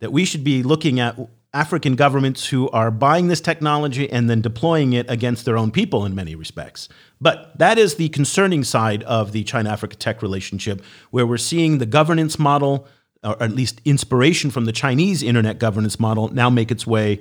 [0.00, 1.18] That we should be looking at
[1.54, 6.04] African governments who are buying this technology and then deploying it against their own people
[6.04, 6.88] in many respects.
[7.20, 11.78] But that is the concerning side of the China Africa tech relationship, where we're seeing
[11.78, 12.86] the governance model,
[13.24, 17.20] or at least inspiration from the Chinese internet governance model, now make its way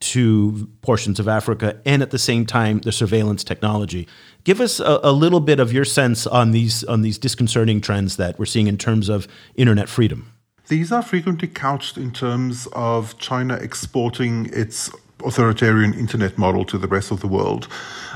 [0.00, 4.06] to portions of Africa, and at the same time, the surveillance technology.
[4.44, 8.16] Give us a, a, little bit of your sense on these on these disconcerting trends
[8.16, 10.32] that we're seeing in terms of internet freedom.
[10.68, 14.90] These are frequently couched in terms of China exporting its
[15.24, 17.68] authoritarian internet model to the rest of the world.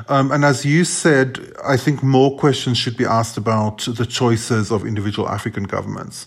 [0.09, 4.71] Um, and as you said, I think more questions should be asked about the choices
[4.71, 6.27] of individual African governments.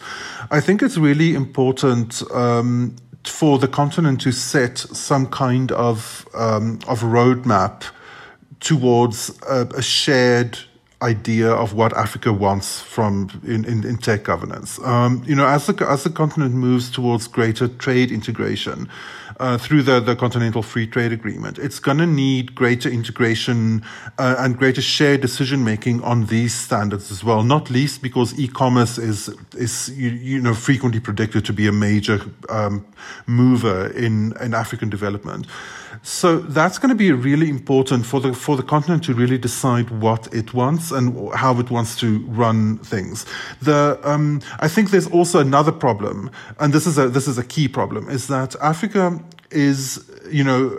[0.52, 6.80] I think it's really important um, for the continent to set some kind of um,
[6.88, 7.84] of roadmap
[8.60, 10.58] towards a, a, shared
[11.06, 14.80] idea of what Africa wants from in, in, in tech governance.
[14.80, 18.90] Um, you know, as the as the continent moves towards greater trade integration
[19.40, 21.60] uh, through the, the Continental Free Trade Agreement.
[21.60, 23.84] It's going to need greater integration
[24.18, 27.44] uh, and greater shared decision making on these standards as well.
[27.44, 32.20] Not least because e-commerce is is you, you know frequently predicted to be a major
[32.50, 32.86] um,
[33.28, 35.48] mover in in African development.
[36.06, 39.90] So that's going to be really important for the for the continent to really decide
[39.90, 43.26] what it wants and how it wants to run things.
[43.64, 47.44] The um, I think there's also another problem, and this is a this is a
[47.44, 50.78] key problem, is that Africa is you know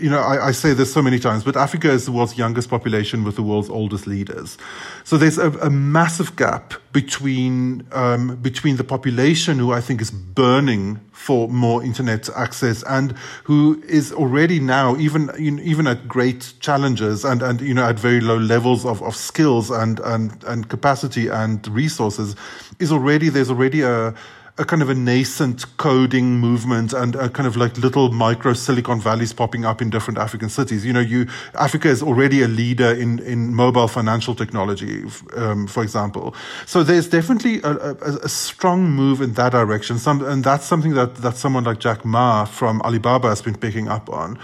[0.00, 2.70] you know, I, I, say this so many times, but Africa is the world's youngest
[2.70, 4.58] population with the world's oldest leaders.
[5.04, 10.10] So there's a, a massive gap between um, between the population who I think is
[10.10, 13.12] burning for more internet access and
[13.44, 18.20] who is already now even even at great challenges and and you know at very
[18.20, 22.36] low levels of, of skills and and and capacity and resources
[22.78, 24.14] is already there's already a
[24.58, 29.00] a kind of a nascent coding movement and a kind of like little micro Silicon
[29.00, 30.84] Valleys popping up in different African cities.
[30.84, 35.04] You know, you Africa is already a leader in in mobile financial technology,
[35.36, 36.34] um, for example.
[36.66, 37.94] So there's definitely a, a,
[38.24, 39.98] a, strong move in that direction.
[39.98, 43.88] Some and that's something that that someone like Jack Ma from Alibaba has been picking
[43.88, 44.38] up on.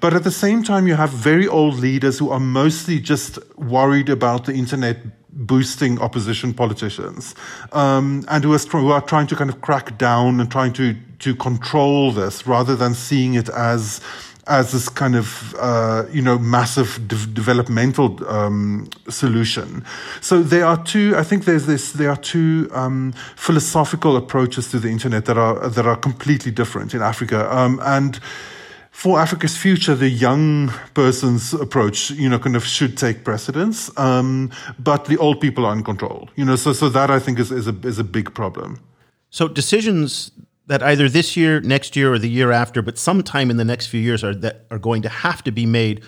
[0.00, 4.08] But at the same time, you have very old leaders who are mostly just worried
[4.08, 7.34] about the internet boosting opposition politicians,
[7.72, 8.52] um, and who
[8.90, 12.94] are, trying to kind of crack down and trying to to control this rather than
[12.94, 14.00] seeing it as
[14.46, 19.84] as this kind of uh, you know massive de- developmental um, solution.
[20.20, 21.14] So there are two.
[21.16, 21.92] I think there's this.
[21.92, 26.94] There are two um, philosophical approaches to the internet that are that are completely different
[26.94, 28.20] in Africa, um, and
[28.96, 33.90] for Africa's future, the young person's approach, you know, kind of should take precedence.
[33.98, 37.38] Um, but the old people are in control, you know, so, so that I think
[37.38, 38.80] is, is, a, is a big problem.
[39.28, 40.30] So decisions
[40.66, 43.88] that either this year, next year, or the year after, but sometime in the next
[43.88, 46.02] few years are that are going to have to be made,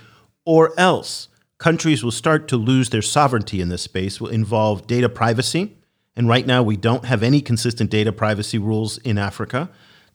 [0.47, 5.11] or else countries will start to lose their sovereignty in this space, will involve data
[5.11, 5.77] privacy.
[6.17, 9.69] And right now, we don't have any consistent data privacy rules in Africa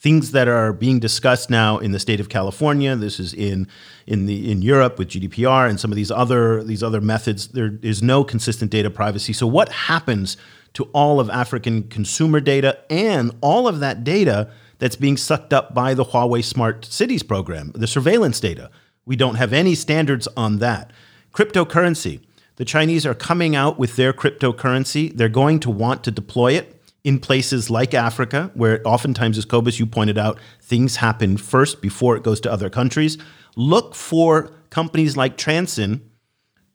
[0.03, 2.93] things that are being discussed now in the state of California.
[2.93, 3.67] This is in
[4.05, 7.47] in the in Europe with GDPR and some of these other these other methods.
[7.47, 9.31] There is no consistent data privacy.
[9.31, 10.35] So what happens
[10.73, 15.73] to all of African consumer data and all of that data that's being sucked up
[15.73, 18.69] by the Huawei Smart Cities program, the surveillance data?
[19.05, 20.91] We don't have any standards on that.
[21.33, 22.19] Cryptocurrency.
[22.57, 25.15] The Chinese are coming out with their cryptocurrency.
[25.15, 26.72] They're going to want to deploy it
[27.03, 32.15] in places like Africa, where oftentimes, as Cobus, you pointed out, things happen first before
[32.15, 33.17] it goes to other countries.
[33.55, 36.09] Look for companies like Transsion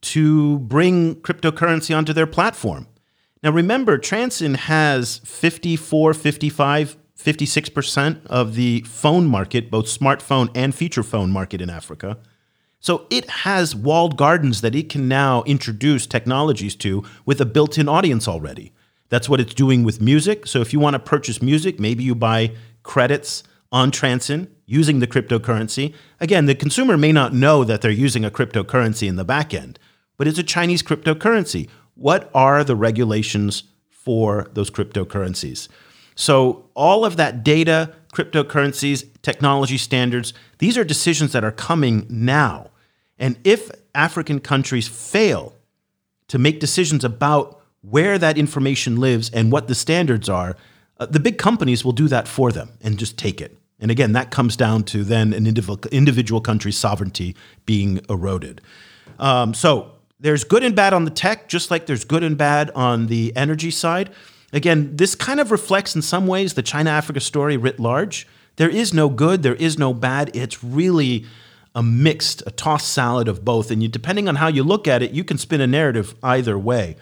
[0.00, 2.86] to bring cryptocurrency onto their platform.
[3.42, 11.02] Now, remember, Transsion has 54, 55, 56% of the phone market, both smartphone and feature
[11.02, 12.18] phone market in Africa.
[12.80, 17.76] So it has walled gardens that it can now introduce technologies to with a built
[17.76, 18.72] in audience already.
[19.08, 20.46] That's what it's doing with music.
[20.46, 23.42] So if you want to purchase music, maybe you buy credits
[23.72, 25.94] on Transsion using the cryptocurrency.
[26.20, 29.78] Again, the consumer may not know that they're using a cryptocurrency in the back end,
[30.16, 31.68] but it's a Chinese cryptocurrency.
[31.94, 35.68] What are the regulations for those cryptocurrencies?
[36.14, 42.70] So, all of that data, cryptocurrencies, technology standards, these are decisions that are coming now.
[43.18, 45.54] And if African countries fail
[46.28, 50.56] to make decisions about where that information lives and what the standards are,
[50.98, 53.56] uh, the big companies will do that for them and just take it.
[53.80, 58.60] And again, that comes down to then an individual, country's sovereignty being eroded.
[59.18, 62.70] Um, so there's good and bad on the tech, just like there's good and bad
[62.74, 64.10] on the energy side.
[64.52, 68.26] Again, this kind of reflects in some ways the China Africa story writ large.
[68.56, 70.34] There is no good, there is no bad.
[70.34, 71.24] It's really
[71.74, 73.70] a mixed, a tossed salad of both.
[73.70, 76.58] And you, depending on how you look at it, you can spin a narrative either
[76.58, 76.96] way.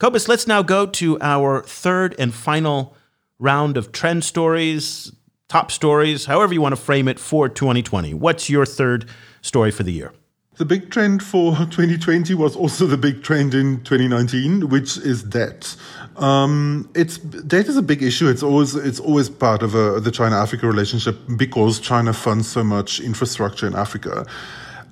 [0.00, 2.96] Cobus, let's now go to our third and final
[3.38, 5.12] round of trend stories.
[5.46, 8.14] top stories, however you want to frame it for 2020.
[8.14, 9.04] What's your third
[9.42, 10.12] story for the year?
[10.56, 15.76] The big trend for 2020 was also the big trend in 2019, which is debt.
[16.16, 18.28] Um, it's debt is a big issue.
[18.28, 23.00] It's always it's always part of a, the China-Africa relationship because China funds so much
[23.00, 24.24] infrastructure in Africa.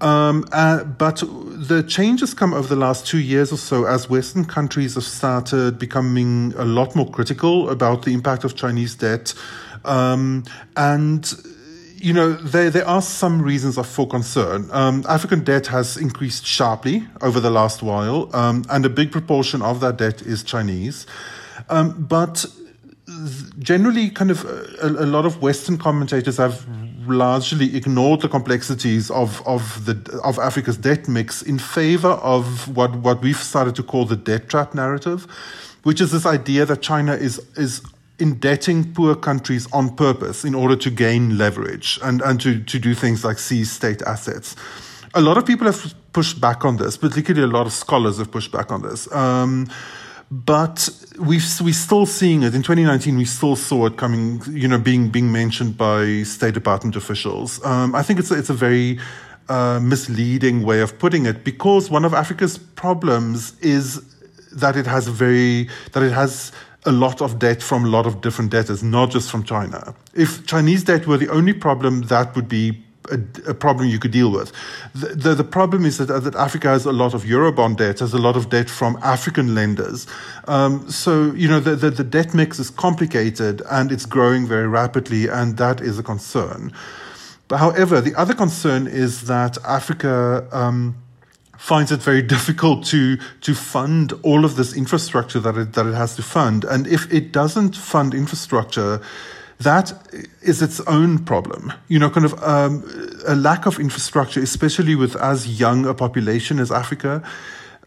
[0.00, 4.44] Um, uh, but the changes come over the last two years or so as Western
[4.44, 9.34] countries have started becoming a lot more critical about the impact of Chinese debt.
[9.84, 10.44] Um,
[10.76, 11.32] and
[12.00, 14.68] you know, there, there are some reasons for concern.
[14.70, 19.62] Um, African debt has increased sharply over the last while, um, and a big proportion
[19.62, 21.06] of that debt is Chinese.
[21.68, 22.46] Um, but
[23.58, 26.66] generally, kind of a, a, lot of Western commentators have
[27.10, 32.94] largely ignored the complexities of, of the of Africa's debt mix in favor of what,
[32.96, 35.26] what we've started to call the debt trap narrative,
[35.82, 37.82] which is this idea that China is is
[38.18, 42.94] indebting poor countries on purpose in order to gain leverage and, and to, to do
[42.94, 44.56] things like seize state assets.
[45.14, 48.30] A lot of people have pushed back on this, particularly a lot of scholars have
[48.30, 49.10] pushed back on this.
[49.14, 49.68] Um,
[50.30, 53.16] but we've we're still seeing it in 2019.
[53.16, 57.64] We still saw it coming, you know, being being mentioned by State Department officials.
[57.64, 58.98] Um, I think it's a, it's a very
[59.48, 64.02] uh, misleading way of putting it because one of Africa's problems is
[64.52, 66.52] that it has a very that it has
[66.84, 69.94] a lot of debt from a lot of different debtors, not just from China.
[70.14, 74.10] If Chinese debt were the only problem, that would be a, a, problem you could
[74.10, 74.52] deal with.
[74.94, 78.12] The, the, the, problem is that, that Africa has a lot of Eurobond debt, has
[78.12, 80.06] a lot of debt from African lenders.
[80.46, 84.68] Um, so, you know, the, the, the, debt mix is complicated and it's growing very
[84.68, 86.72] rapidly, and that is a concern.
[87.48, 90.46] But however, the other concern is that Africa.
[90.52, 90.96] Um,
[91.58, 95.94] finds it very difficult to to fund all of this infrastructure that it that it
[95.94, 96.64] has to fund.
[96.64, 99.00] And if it doesn't fund infrastructure,
[99.60, 99.92] that
[100.42, 101.72] is its own problem.
[101.88, 102.84] You know, kind of um,
[103.26, 107.22] a lack of infrastructure, especially with as young a population as Africa,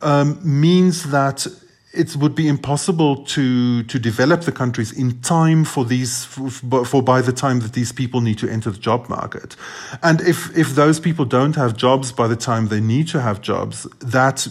[0.01, 1.47] um, means that
[1.93, 7.01] it would be impossible to to develop the countries in time for these for, for,
[7.01, 9.55] by the time that these people need to enter the job market
[10.01, 13.41] and if if those people don't have jobs by the time they need to have
[13.41, 14.47] jobs that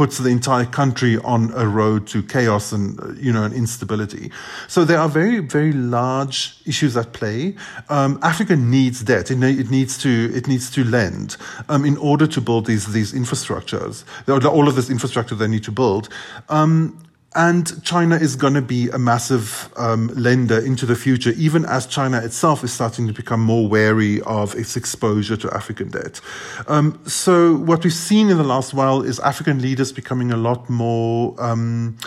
[0.00, 4.30] puts the entire country on a road to chaos and you know and instability.
[4.66, 7.54] So there are very very large issues at play.
[7.90, 9.30] Um, Africa needs debt.
[9.30, 11.36] It, it, needs to it needs to lend
[11.68, 14.04] um, in order to build these these infrastructures.
[14.26, 16.08] All of this infrastructure they need to build.
[16.48, 16.96] Um,
[17.34, 21.86] and China is going to be a massive um, lender into the future, even as
[21.86, 26.20] China itself is starting to become more wary of its exposure to African debt.
[26.66, 30.68] Um, so, what we've seen in the last while is African leaders becoming a lot
[30.68, 31.34] more.
[31.38, 31.98] Um,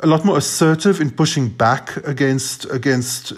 [0.00, 3.32] a lot more assertive in pushing back against against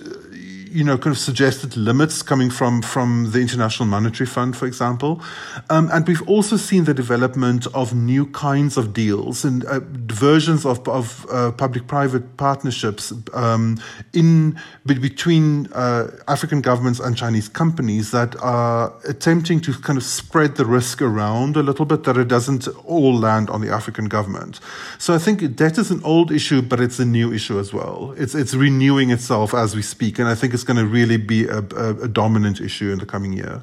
[0.70, 5.20] you know, kind of suggested limits coming from, from the International Monetary Fund, for example.
[5.68, 10.64] Um, and we've also seen the development of new kinds of deals and uh, versions
[10.64, 13.78] of, of uh, public-private partnerships um,
[14.12, 20.56] in between uh, African governments and Chinese companies that are attempting to kind of spread
[20.56, 24.60] the risk around a little bit, that it doesn't all land on the African government.
[24.98, 28.14] So I think debt is an old issue, but it's a new issue as well.
[28.16, 31.58] It's it's renewing itself as we speak, and I think going to really be a,
[31.58, 33.62] a, a dominant issue in the coming year.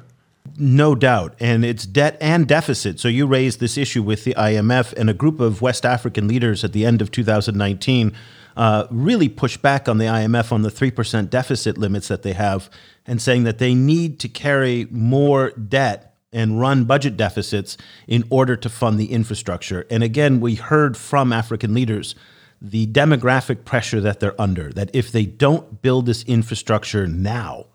[0.56, 1.34] No doubt.
[1.40, 2.98] And it's debt and deficit.
[2.98, 6.64] So you raised this issue with the IMF, and a group of West African leaders
[6.64, 8.12] at the end of 2019
[8.56, 12.68] uh, really pushed back on the IMF on the 3% deficit limits that they have,
[13.06, 17.76] and saying that they need to carry more debt and run budget deficits
[18.06, 19.86] in order to fund the infrastructure.
[19.90, 22.14] And again, we heard from African leaders
[22.60, 27.66] the demographic pressure that they're under, that if they don't build this infrastructure now,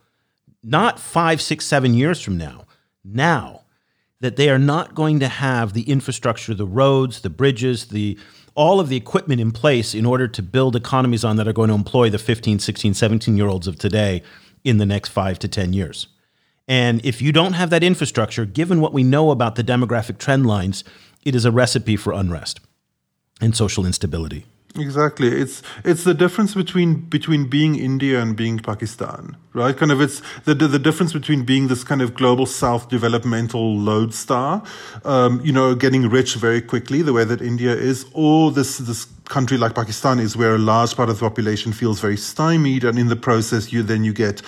[0.63, 2.65] not five, six, seven years from now,
[3.03, 3.61] now,
[4.19, 8.17] that they are not going to have the infrastructure, the roads, the bridges, the
[8.55, 11.69] all of the equipment in place in order to build economies on that are going
[11.69, 14.21] to employ the 15, 16, 17 year olds of today
[14.63, 16.07] in the next five to 10 years.
[16.67, 20.45] And if you don't have that infrastructure, given what we know about the demographic trend
[20.45, 20.84] lines,
[21.23, 22.59] it is a recipe for unrest
[23.41, 24.45] and social instability.
[24.76, 25.28] Exactly.
[25.28, 29.78] It's it's the difference between between being India and being Pakistan, right?
[29.78, 34.63] Kind of it's the the, difference between being this kind of global south developmental lodestar,
[35.05, 39.05] um, you know, getting rich very quickly, the way that India is, or this this
[39.26, 42.97] country like Pakistan is, where a large part of the population feels very stymied, and
[42.97, 44.41] in the process, you then you get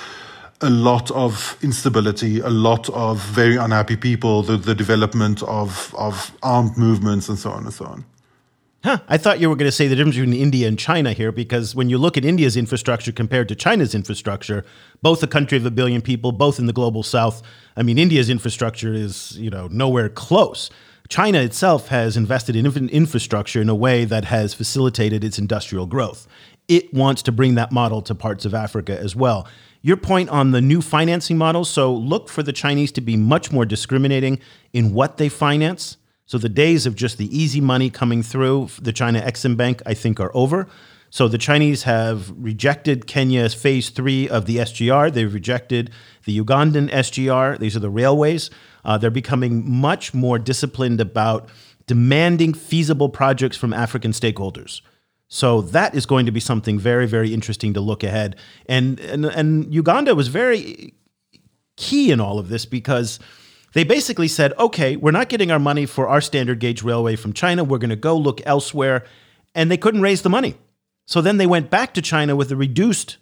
[0.62, 6.32] a lot of instability, a lot of very unhappy people, the, the development of, of
[6.42, 8.06] armed movements, and so on and so on.
[8.86, 11.32] Huh, I thought you were going to say the difference between India and China here,
[11.32, 14.64] because when you look at India's infrastructure compared to China's infrastructure,
[15.02, 17.42] both a country of a billion people, both in the global south,
[17.76, 20.70] I mean, India's infrastructure is, you know, nowhere close.
[21.10, 26.28] China itself has invested in infrastructure in a way that has facilitated its industrial growth.
[26.68, 29.48] It wants to bring that model to parts of Africa as well.
[29.82, 33.52] Your point on the new financing models, so look for the Chinese to be much
[33.52, 34.40] more discriminating
[34.74, 38.92] in what they finance so the days of just the easy money coming through the
[38.92, 40.68] China Exim Bank, I think, are over.
[41.12, 45.14] So the Chinese have rejected Kenya's phase three of the SGR.
[45.14, 45.92] They've rejected
[46.26, 47.60] the Ugandan SGR.
[47.60, 48.50] These are the railways.
[48.84, 51.48] Uh, they're becoming much more disciplined about
[51.88, 54.82] demanding feasible projects from African stakeholders.
[55.28, 58.36] So that is going to be something very, very interesting to look ahead.
[58.68, 60.94] And and, and Uganda was very
[61.78, 63.20] key in all of this because
[63.76, 67.34] they basically said, okay, we're not getting our money for our standard gauge railway from
[67.34, 67.62] China.
[67.62, 69.04] We're going to go look elsewhere.
[69.54, 70.56] And they couldn't raise the money.
[71.06, 73.18] So then they went back to China with a reduced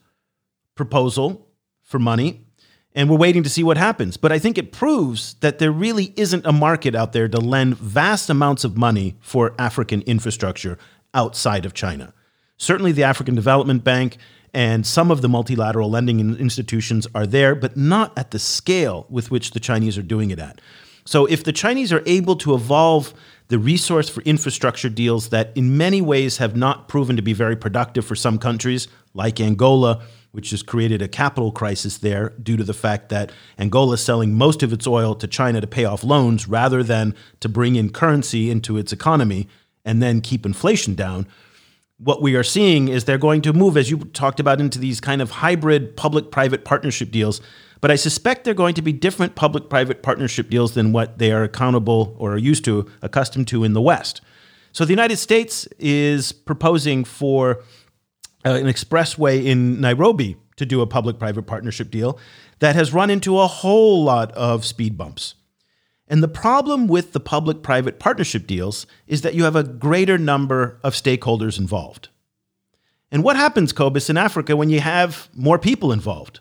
[0.75, 1.47] proposal
[1.81, 2.45] for money.
[2.93, 4.15] And we're waiting to see what happens.
[4.15, 7.75] But I think it proves that there really isn't a market out there to lend
[7.79, 10.77] vast amounts of money for African infrastructure
[11.15, 12.13] outside of China.
[12.57, 14.17] Certainly, the African Development Bank
[14.53, 19.31] and some of the multilateral lending institutions are there, but not at the scale with
[19.31, 20.61] which the Chinese are doing it at.
[21.05, 23.13] So, if the Chinese are able to evolve
[23.49, 27.55] the resource for infrastructure deals that in many ways have not proven to be very
[27.55, 30.01] productive for some countries, like Angola,
[30.31, 34.33] which has created a capital crisis there due to the fact that Angola is selling
[34.33, 37.91] most of its oil to China to pay off loans rather than to bring in
[37.91, 39.47] currency into its economy
[39.85, 41.27] and then keep inflation down
[41.97, 44.99] what we are seeing is they're going to move, as you talked about, into these
[44.99, 47.41] kind of hybrid public private partnership deals.
[47.81, 51.31] But I suspect they're going to be different public private partnership deals than what they
[51.31, 54.21] are accountable or are used to, accustomed to in the West.
[54.71, 57.61] So the United States is proposing for
[58.45, 62.17] uh, an expressway in Nairobi to do a public private partnership deal
[62.59, 65.35] that has run into a whole lot of speed bumps.
[66.07, 70.17] And the problem with the public private partnership deals is that you have a greater
[70.17, 72.09] number of stakeholders involved.
[73.11, 76.39] And what happens, Cobus, in Africa when you have more people involved?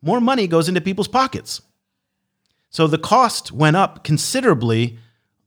[0.00, 1.60] More money goes into people's pockets.
[2.70, 4.98] So the cost went up considerably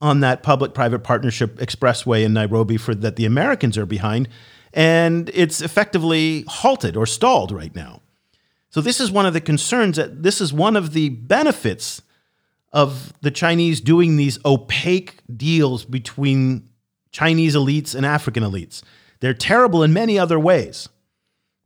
[0.02, 4.28] on that public private partnership expressway in Nairobi for that the Americans are behind
[4.74, 8.02] and it's effectively halted or stalled right now.
[8.70, 12.02] So this is one of the concerns that this is one of the benefits
[12.72, 16.70] of the Chinese doing these opaque deals between
[17.12, 18.82] Chinese elites and African elites.
[19.20, 20.90] They're terrible in many other ways.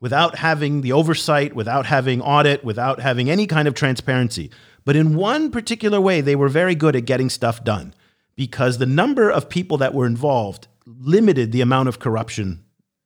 [0.02, 4.52] Without having the oversight, without having audit, without having any kind of transparency.
[4.84, 7.94] But in one particular way, they were very good at getting stuff done
[8.36, 12.64] because the number of people that were involved limited the amount of corruption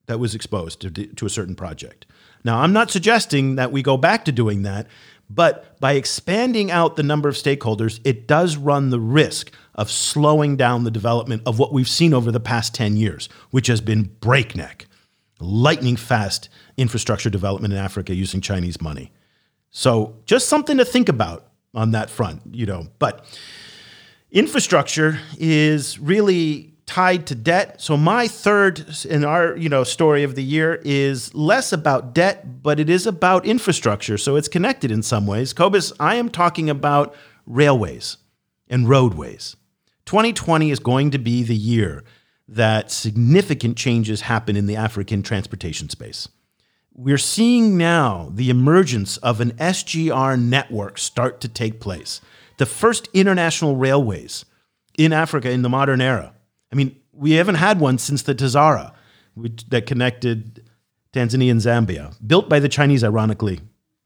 [0.07, 2.05] that was exposed to, to a certain project.
[2.43, 4.87] Now, I'm not suggesting that we go back to doing that,
[5.29, 10.57] but by expanding out the number of stakeholders, it does run the risk of slowing
[10.57, 14.03] down the development of what we've seen over the past 10 years, which has been
[14.19, 14.87] breakneck,
[15.39, 19.11] lightning fast infrastructure development in Africa using Chinese money.
[19.71, 22.87] So, just something to think about on that front, you know.
[22.97, 23.23] But
[24.31, 27.79] infrastructure is really tied to debt.
[27.79, 32.63] So my third in our, you know, story of the year is less about debt,
[32.63, 34.17] but it is about infrastructure.
[34.17, 35.53] So it's connected in some ways.
[35.53, 37.15] Cobus, I am talking about
[37.45, 38.17] railways
[38.67, 39.55] and roadways.
[40.05, 42.03] 2020 is going to be the year
[42.47, 46.27] that significant changes happen in the African transportation space.
[46.95, 52.19] We're seeing now the emergence of an SGR network start to take place.
[52.57, 54.43] The first international railways
[54.97, 56.33] in Africa in the modern era
[56.71, 58.93] I mean, we haven't had one since the Tazara
[59.33, 60.63] which, that connected
[61.13, 63.61] Tanzania and Zambia, built by the Chinese, ironically,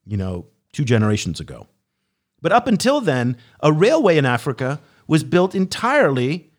[0.05, 1.67] you know, two generations ago.
[2.41, 6.51] But up until then, a railway in Africa was built entirely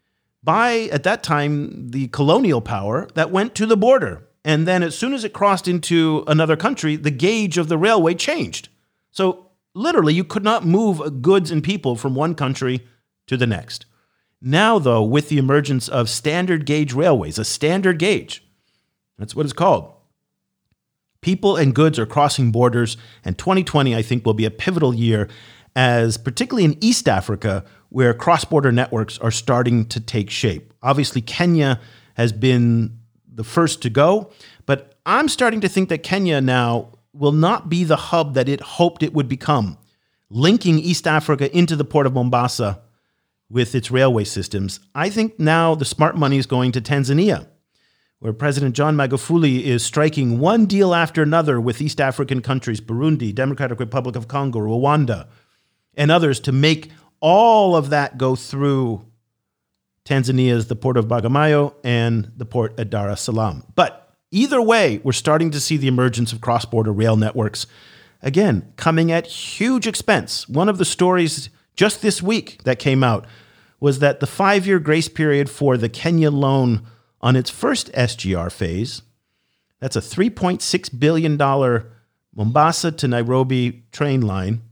[0.42, 4.26] by, at that time, the colonial power that went to the border.
[4.44, 8.14] And then, as soon as it crossed into another country, the gauge of the railway
[8.14, 8.68] changed.
[9.10, 12.86] So, literally, you could not move goods and people from one country
[13.26, 13.86] to the next.
[14.46, 18.46] Now, though, with the emergence of standard gauge railways, a standard gauge,
[19.16, 19.90] that's what it's called.
[21.22, 25.30] People and goods are crossing borders, and 2020, I think, will be a pivotal year,
[25.74, 30.74] as particularly in East Africa, where cross border networks are starting to take shape.
[30.82, 31.80] Obviously, Kenya
[32.12, 34.30] has been the first to go,
[34.66, 38.60] but I'm starting to think that Kenya now will not be the hub that it
[38.60, 39.78] hoped it would become,
[40.28, 42.82] linking East Africa into the port of Mombasa
[43.50, 44.80] with its railway systems.
[44.94, 47.46] I think now the smart money is going to Tanzania,
[48.18, 53.34] where President John Magufuli is striking one deal after another with East African countries, Burundi,
[53.34, 55.28] Democratic Republic of Congo, Rwanda,
[55.94, 56.90] and others to make
[57.20, 59.04] all of that go through
[60.04, 63.64] Tanzania's the port of Bagamoyo and the port at Dar es Salaam.
[63.74, 67.66] But either way, we're starting to see the emergence of cross border rail networks,
[68.20, 70.48] again, coming at huge expense.
[70.48, 73.26] One of the stories just this week that came out
[73.80, 76.86] was that the five year grace period for the Kenya loan
[77.20, 79.02] on its first SGR phase,
[79.80, 81.36] that's a $3.6 billion
[82.34, 84.62] Mombasa to Nairobi train line.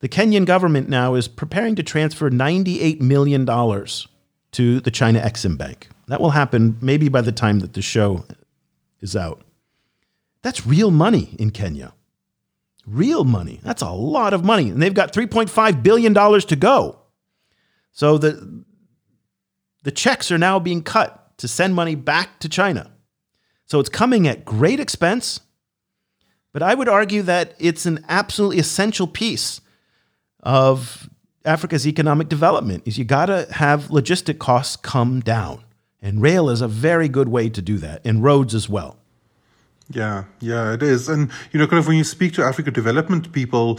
[0.00, 5.88] The Kenyan government now is preparing to transfer $98 million to the China Exim Bank.
[6.08, 8.24] That will happen maybe by the time that the show
[9.00, 9.42] is out.
[10.42, 11.94] That's real money in Kenya.
[12.86, 13.60] Real money.
[13.62, 14.68] That's a lot of money.
[14.68, 17.00] And they've got $3.5 billion to go.
[17.92, 18.64] So the,
[19.82, 22.90] the checks are now being cut to send money back to China.
[23.66, 25.40] So it's coming at great expense.
[26.52, 29.60] But I would argue that it's an absolutely essential piece
[30.42, 31.08] of
[31.44, 35.64] Africa's economic development is you got to have logistic costs come down.
[36.00, 38.98] And rail is a very good way to do that, and roads as well.
[39.90, 41.08] Yeah, yeah, it is.
[41.08, 43.78] And, you know, kind of when you speak to Africa development people,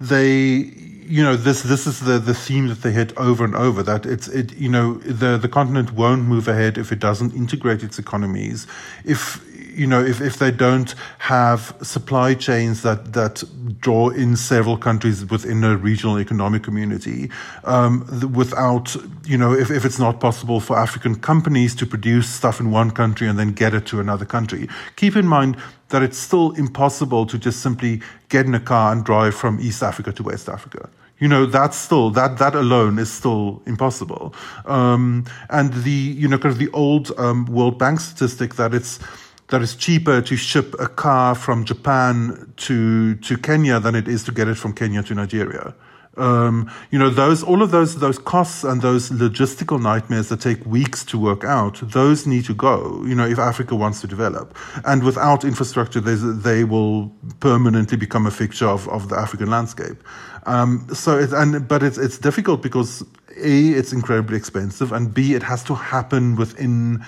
[0.00, 0.72] they,
[1.06, 4.06] you know, this this is the, the theme that they hit over and over that
[4.06, 7.98] it's it you know the the continent won't move ahead if it doesn't integrate its
[7.98, 8.66] economies.
[9.04, 9.44] If
[9.74, 13.42] you know, if, if they don't have supply chains that, that
[13.80, 17.30] draw in several countries within a regional economic community,
[17.64, 22.60] um, without, you know, if, if it's not possible for African companies to produce stuff
[22.60, 24.68] in one country and then get it to another country.
[24.96, 25.56] Keep in mind
[25.88, 29.82] that it's still impossible to just simply get in a car and drive from East
[29.82, 30.88] Africa to West Africa
[31.22, 34.34] you know that's still that that alone is still impossible
[34.66, 38.98] um, and the you know kind of the old um, world bank statistic that it's
[39.52, 44.24] that it's cheaper to ship a car from Japan to to Kenya than it is
[44.24, 45.74] to get it from Kenya to Nigeria.
[46.16, 50.64] Um, you know, those all of those those costs and those logistical nightmares that take
[50.64, 53.02] weeks to work out, those need to go.
[53.06, 58.30] You know, if Africa wants to develop, and without infrastructure, they will permanently become a
[58.30, 60.02] fixture of, of the African landscape.
[60.44, 63.02] Um, so, it, and but it's it's difficult because
[63.36, 67.04] a it's incredibly expensive, and b it has to happen within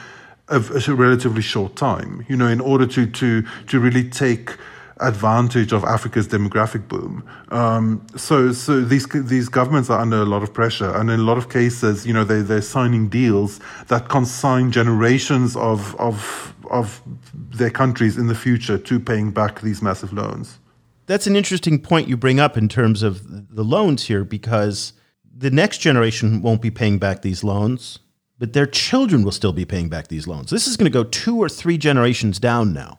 [0.49, 2.25] a, a relatively short time.
[2.29, 4.57] You know, in order to to to really take
[5.01, 7.29] advantage of Africa's demographic boom.
[7.51, 11.23] Um, so, so these these governments are under a lot of pressure, and in a
[11.23, 17.03] lot of cases, you know, they they're signing deals that consign generations of of of
[17.35, 20.59] their countries in the future to paying back these massive loans.
[21.07, 24.93] That's an interesting point you bring up in terms of the loans here, because
[25.37, 27.99] the next generation won't be paying back these loans
[28.45, 30.51] but their children will still be paying back these loans.
[30.51, 32.99] This is going to go two or three generations down now.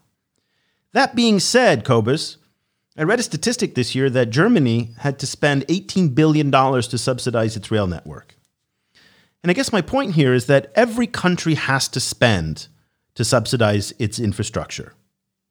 [0.93, 2.37] That being said, Cobus,
[2.97, 7.55] I read a statistic this year that Germany had to spend $18 billion to subsidize
[7.55, 8.37] its rail network.
[9.43, 12.67] And I guess my point here is that every country has to spend
[13.13, 14.93] to subsidize its infrastructure.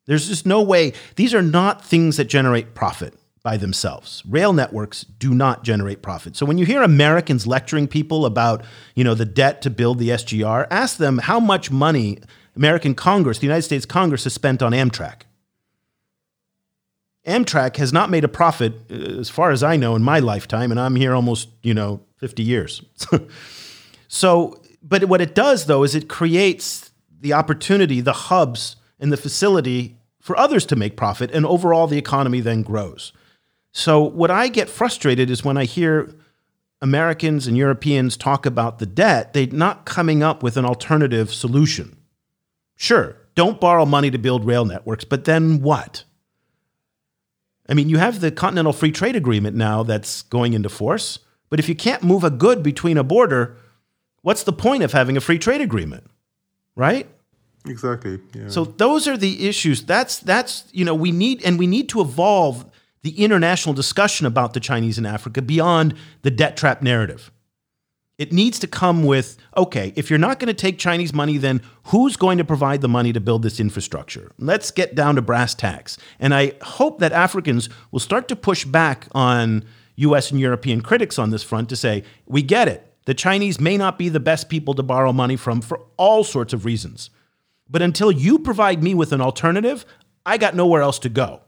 [0.07, 3.15] There's just no way, these are not things that generate profit
[3.45, 4.23] by themselves.
[4.27, 6.35] Rail networks do not generate profit.
[6.35, 8.65] So when you hear Americans lecturing people about,
[8.95, 12.19] you know, the debt to build the SGR, ask them how much money
[12.57, 15.23] American Congress, the United States Congress has spent on Amtrak.
[17.27, 20.71] Amtrak has not made a profit uh, as far as I know in my lifetime
[20.71, 22.83] and I'm here almost, you know, 50 years.
[24.09, 26.91] so, but what it does though is it creates
[27.21, 31.99] the opportunity, the hubs and the facility for others to make profit and overall the
[31.99, 33.13] economy then grows.
[33.77, 36.15] So, what I get frustrated is when I hear
[36.81, 41.97] Americans and Europeans talk about the debt, they're not coming up with an alternative solution.
[42.77, 46.05] Sure, don't borrow money to build rail networks, but then what?
[47.69, 51.19] I mean, you have the Continental Free Trade Agreement now that's going into force,
[51.51, 53.57] but if you can't move a good between a border,
[54.23, 56.09] what's the point of having a free trade agreement?
[56.77, 57.09] Right?
[57.67, 58.21] Exactly.
[58.35, 58.49] Yeah.
[58.49, 59.85] So those are the issues.
[59.85, 62.67] That's that's you know, we need and we need to evolve
[63.05, 67.31] the international discussion about the Chinese in Africa beyond the debt trap narrative.
[68.17, 71.61] It needs to come with okay, if you're not going to take Chinese money, then
[71.85, 74.33] who's going to provide the money to build this infrastructure?
[74.39, 75.99] Let's get down to brass tacks.
[76.19, 79.65] And I hope that Africans will start to push back on
[79.97, 82.91] US and European critics on this front to say, we get it.
[83.05, 86.55] The Chinese may not be the best people to borrow money from for all sorts
[86.55, 87.11] of reasons.
[87.69, 89.85] But until you provide me with an alternative,
[90.25, 91.44] I got nowhere else to go.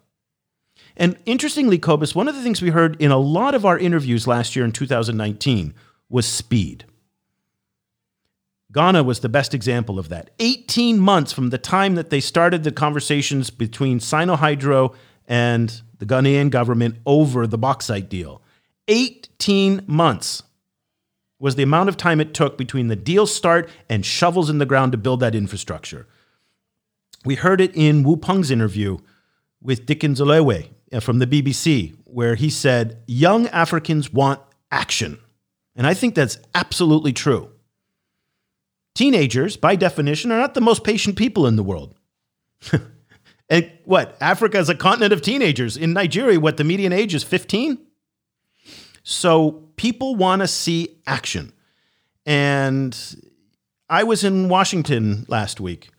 [0.96, 4.26] And interestingly, Cobus, one of the things we heard in a lot of our interviews
[4.26, 5.74] last year in 2019
[6.08, 6.84] was speed.
[8.72, 10.30] Ghana was the best example of that.
[10.38, 14.94] 18 months from the time that they started the conversations between Sinohydro
[15.26, 18.42] and the Ghanaian government over the bauxite deal.
[18.88, 20.42] 18 months
[21.38, 24.66] was the amount of time it took between the deal start and shovels in the
[24.66, 26.06] ground to build that infrastructure.
[27.24, 28.98] We heard it in Wu Peng's interview
[29.60, 35.18] with Dickens Olewe Uh, from the BBC, where he said, Young Africans want action.
[35.74, 37.50] And I think that's absolutely true.
[38.94, 41.94] Teenagers, by definition, are not the most patient people in the world.
[43.50, 44.16] and what?
[44.20, 45.76] Africa is a continent of teenagers.
[45.76, 46.56] In Nigeria, what?
[46.56, 47.78] The median age is 15?
[49.02, 51.52] So people want to see action.
[52.24, 52.96] And
[53.88, 55.90] I was in Washington last week,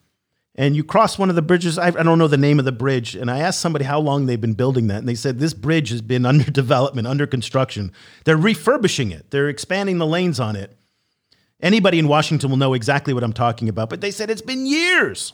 [0.58, 1.78] and you cross one of the bridges.
[1.78, 3.16] I, I, don't know the name of the bridge.
[3.16, 4.98] And I asked somebody how long they've been building that.
[4.98, 7.92] And they said this bridge has been under development, under construction.
[8.26, 10.76] They're refurbishing it, they're expanding the lanes on it.
[11.60, 13.90] Anybody in Washington will know exactly what I'm talking about.
[13.90, 15.34] But they said it's been years.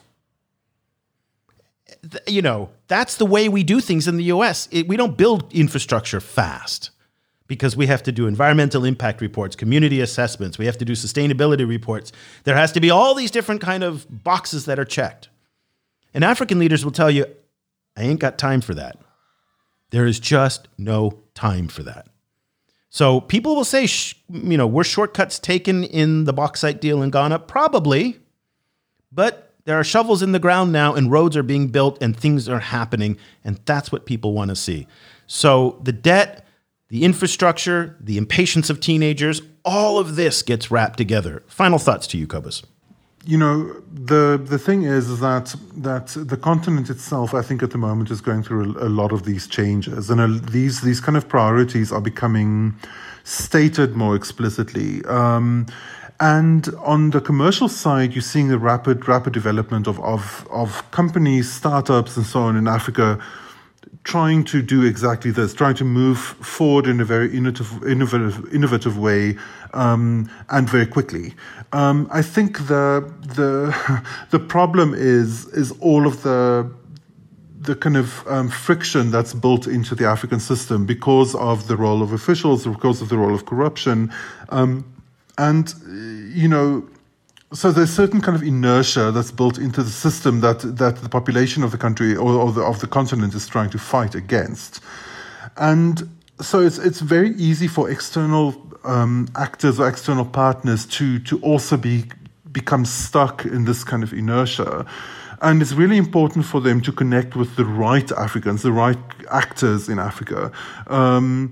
[2.28, 4.68] You know, that's the way we do things in the US.
[4.72, 6.92] It, we don't build infrastructure fast
[7.54, 11.68] because we have to do environmental impact reports, community assessments, we have to do sustainability
[11.68, 12.12] reports.
[12.46, 15.30] There has to be all these different kind of boxes that are checked.
[16.16, 17.26] And African leaders will tell you,
[17.96, 18.98] I ain't got time for that.
[19.92, 22.08] There is just no time for that.
[22.90, 23.88] So people will say,
[24.32, 27.40] you know, were shortcuts taken in the bauxite deal in Ghana?
[27.40, 28.20] Probably.
[29.12, 32.50] But there are shovels in the ground now and roads are being built and things
[32.50, 33.18] are happening.
[33.44, 34.88] And that's what people want to see.
[35.28, 36.43] So the debt
[36.94, 41.42] the infrastructure, the impatience of teenagers, all of this gets wrapped together.
[41.48, 42.62] Final thoughts to you, Cobus.
[43.26, 47.80] You know, the the thing is that that the continent itself, I think, at the
[47.80, 51.18] moment is going through a, a lot of these changes, and a, these these kind
[51.18, 52.76] of priorities are becoming
[53.24, 55.04] stated more explicitly.
[55.06, 55.66] Um,
[56.20, 61.52] and on the commercial side, you're seeing the rapid rapid development of, of of companies,
[61.52, 63.20] startups, and so on in Africa
[64.04, 68.98] trying to do exactly this, trying to move forward in a very innovative, innovative, innovative
[68.98, 69.38] way
[69.74, 71.34] um, and very quickly.
[71.72, 76.70] Um, I think the the the problem is is all of the
[77.60, 82.02] the kind of um, friction that's built into the African system because of the role
[82.02, 84.12] of officials, because of the role of corruption,
[84.50, 84.84] um,
[85.38, 85.74] and
[86.36, 86.86] you know
[87.54, 91.64] so there's certain kind of inertia that's built into the system that that the population
[91.64, 94.82] of the country or, or the, of the continent is trying to fight against,
[95.58, 96.10] and
[96.42, 101.78] so it's it's very easy for external um, actors or external partners to to also
[101.78, 102.06] be
[102.52, 104.86] become stuck in this kind of inertia.
[105.42, 108.98] And it's really important for them to connect with the right Africans, the right
[109.30, 110.52] actors in Africa.
[110.88, 111.52] Um,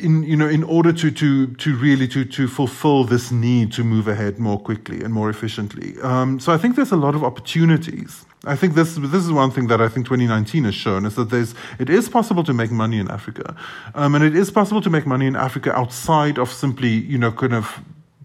[0.00, 3.84] in you know in order to to to really to to fulfill this need to
[3.84, 5.94] move ahead more quickly and more efficiently.
[6.02, 8.24] Um, so I think there's a lot of opportunities.
[8.44, 11.30] I think this this is one thing that I think 2019 has shown is that
[11.30, 13.54] there's it is possible to make money in Africa,
[13.94, 17.32] um, and it is possible to make money in Africa outside of simply you know
[17.32, 17.80] kind of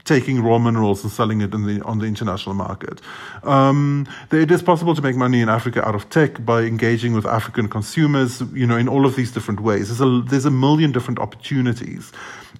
[0.05, 3.01] taking raw minerals and selling it the, on the international market.
[3.43, 7.25] Um, it is possible to make money in Africa out of tech by engaging with
[7.25, 9.87] African consumers, you know, in all of these different ways.
[9.87, 12.11] There's a, there's a million different opportunities.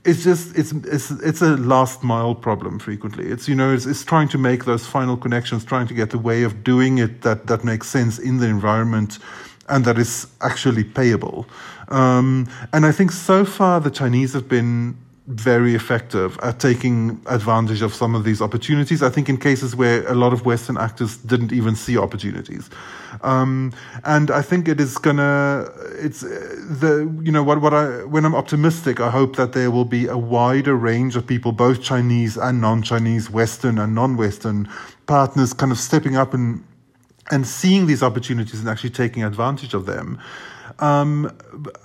[0.04, 3.28] It's just, it's, it's, it's a last mile problem frequently.
[3.28, 6.20] It's, you know, it's, it's trying to make those final connections, trying to get the
[6.20, 9.20] way of doing it that, that makes sense in the environment
[9.68, 11.48] and that is actually payable.
[11.90, 14.98] Um, and I think so far the Chinese have been
[15.28, 19.02] very effective at taking advantage of some of these opportunities.
[19.02, 22.70] I think in cases where a lot of Western actors didn't even see opportunities.
[23.22, 23.74] Um,
[24.04, 28.36] and I think it is gonna, it's the, you know, what, what I, when I'm
[28.36, 32.62] optimistic, I hope that there will be a wider range of people, both Chinese and
[32.62, 34.70] non-Chinese, Western and non-Western
[35.08, 36.64] partners kind of stepping up and,
[37.32, 40.20] and seeing these opportunities and actually taking advantage of them.
[40.80, 41.36] Um,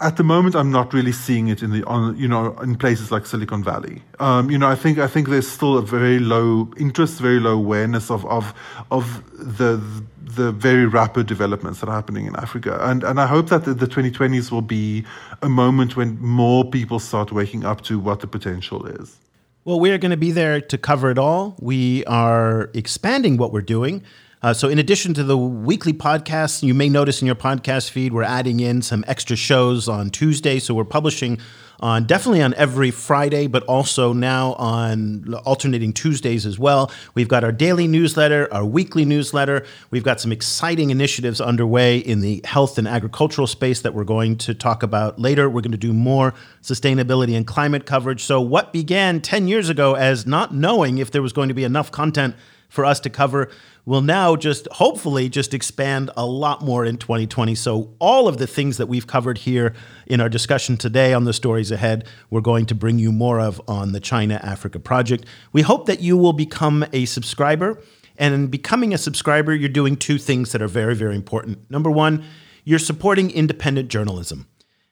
[0.01, 3.11] at the moment, I'm not really seeing it in the on you know in places
[3.11, 4.03] like Silicon Valley.
[4.19, 7.55] Um, you know, I think I think there's still a very low interest, very low
[7.55, 8.55] awareness of of
[8.91, 9.81] of the
[10.23, 13.75] the very rapid developments that are happening in Africa, and and I hope that the,
[13.75, 15.05] the 2020s will be
[15.43, 19.17] a moment when more people start waking up to what the potential is.
[19.65, 21.55] Well, we are going to be there to cover it all.
[21.61, 24.03] We are expanding what we're doing.
[24.43, 28.15] Uh, so, in addition to the weekly podcasts, you may notice in your podcast feed,
[28.15, 30.59] we're adding in some extra shows on Tuesday.
[30.59, 31.39] So, we're publishing
[31.81, 36.91] on definitely on every Friday, but also now on alternating Tuesdays as well.
[37.15, 39.67] We've got our daily newsletter, our weekly newsletter.
[39.91, 44.39] We've got some exciting initiatives underway in the health and agricultural space that we're going
[44.39, 45.51] to talk about later.
[45.51, 46.33] We're going to do more
[46.63, 48.25] sustainability and climate coverage.
[48.25, 51.65] So, what began 10 years ago as not knowing if there was going to be
[51.65, 52.35] enough content
[52.71, 53.51] for us to cover
[53.85, 57.55] will now just hopefully just expand a lot more in 2020.
[57.55, 59.75] So, all of the things that we've covered here
[60.07, 63.61] in our discussion today on the stories ahead, we're going to bring you more of
[63.69, 65.27] on the China Africa project.
[65.53, 67.83] We hope that you will become a subscriber.
[68.17, 71.71] And in becoming a subscriber, you're doing two things that are very, very important.
[71.71, 72.25] Number one,
[72.65, 74.47] you're supporting independent journalism.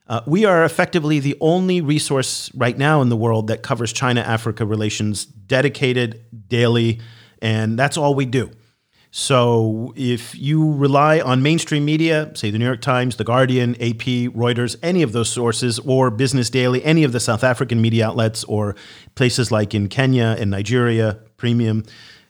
[0.09, 4.22] Uh, we are effectively the only resource right now in the world that covers China
[4.22, 7.01] Africa relations dedicated daily,
[7.41, 8.51] and that's all we do.
[9.11, 14.34] So if you rely on mainstream media, say the New York Times, The Guardian, AP,
[14.34, 18.45] Reuters, any of those sources, or Business Daily, any of the South African media outlets,
[18.45, 18.76] or
[19.14, 21.84] places like in Kenya and Nigeria, Premium,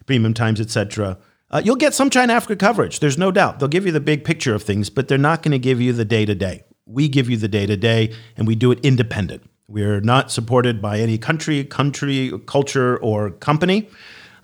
[0.06, 1.18] Premium Times, etc.,
[1.50, 3.00] uh, you'll get some China Africa coverage.
[3.00, 3.58] There's no doubt.
[3.58, 5.92] They'll give you the big picture of things, but they're not going to give you
[5.92, 6.62] the day to day.
[6.86, 9.42] We give you the day to day, and we do it independent.
[9.66, 13.88] We're not supported by any country, country, culture, or company.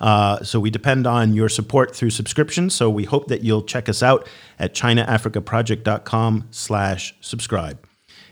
[0.05, 2.68] Uh, so we depend on your support through subscription.
[2.68, 4.28] So we hope that you'll check us out
[4.59, 7.78] at ChinaAfricaProject.com slash subscribe.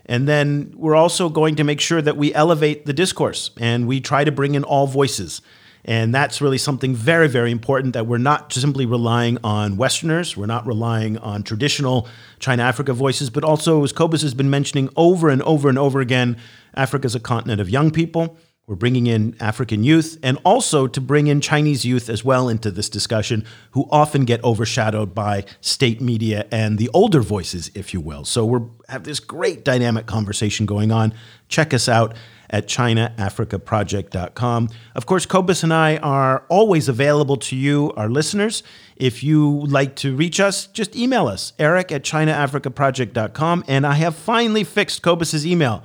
[0.04, 4.02] And then we're also going to make sure that we elevate the discourse and we
[4.02, 5.40] try to bring in all voices.
[5.82, 10.44] And that's really something very, very important that we're not simply relying on Westerners, we're
[10.44, 12.06] not relying on traditional
[12.38, 16.00] China Africa voices, but also, as Cobus has been mentioning over and over and over
[16.00, 16.36] again,
[16.74, 18.36] Africa is a continent of young people.
[18.68, 22.70] We're bringing in African youth and also to bring in Chinese youth as well into
[22.70, 28.00] this discussion, who often get overshadowed by state media and the older voices, if you
[28.00, 28.24] will.
[28.24, 31.12] So we have this great dynamic conversation going on.
[31.48, 32.14] Check us out
[32.50, 34.68] at ChinaAfricaProject.com.
[34.94, 38.62] Of course, Cobus and I are always available to you, our listeners.
[38.94, 43.64] If you like to reach us, just email us, eric at ChinaAfricaProject.com.
[43.66, 45.82] And I have finally fixed Cobus's email.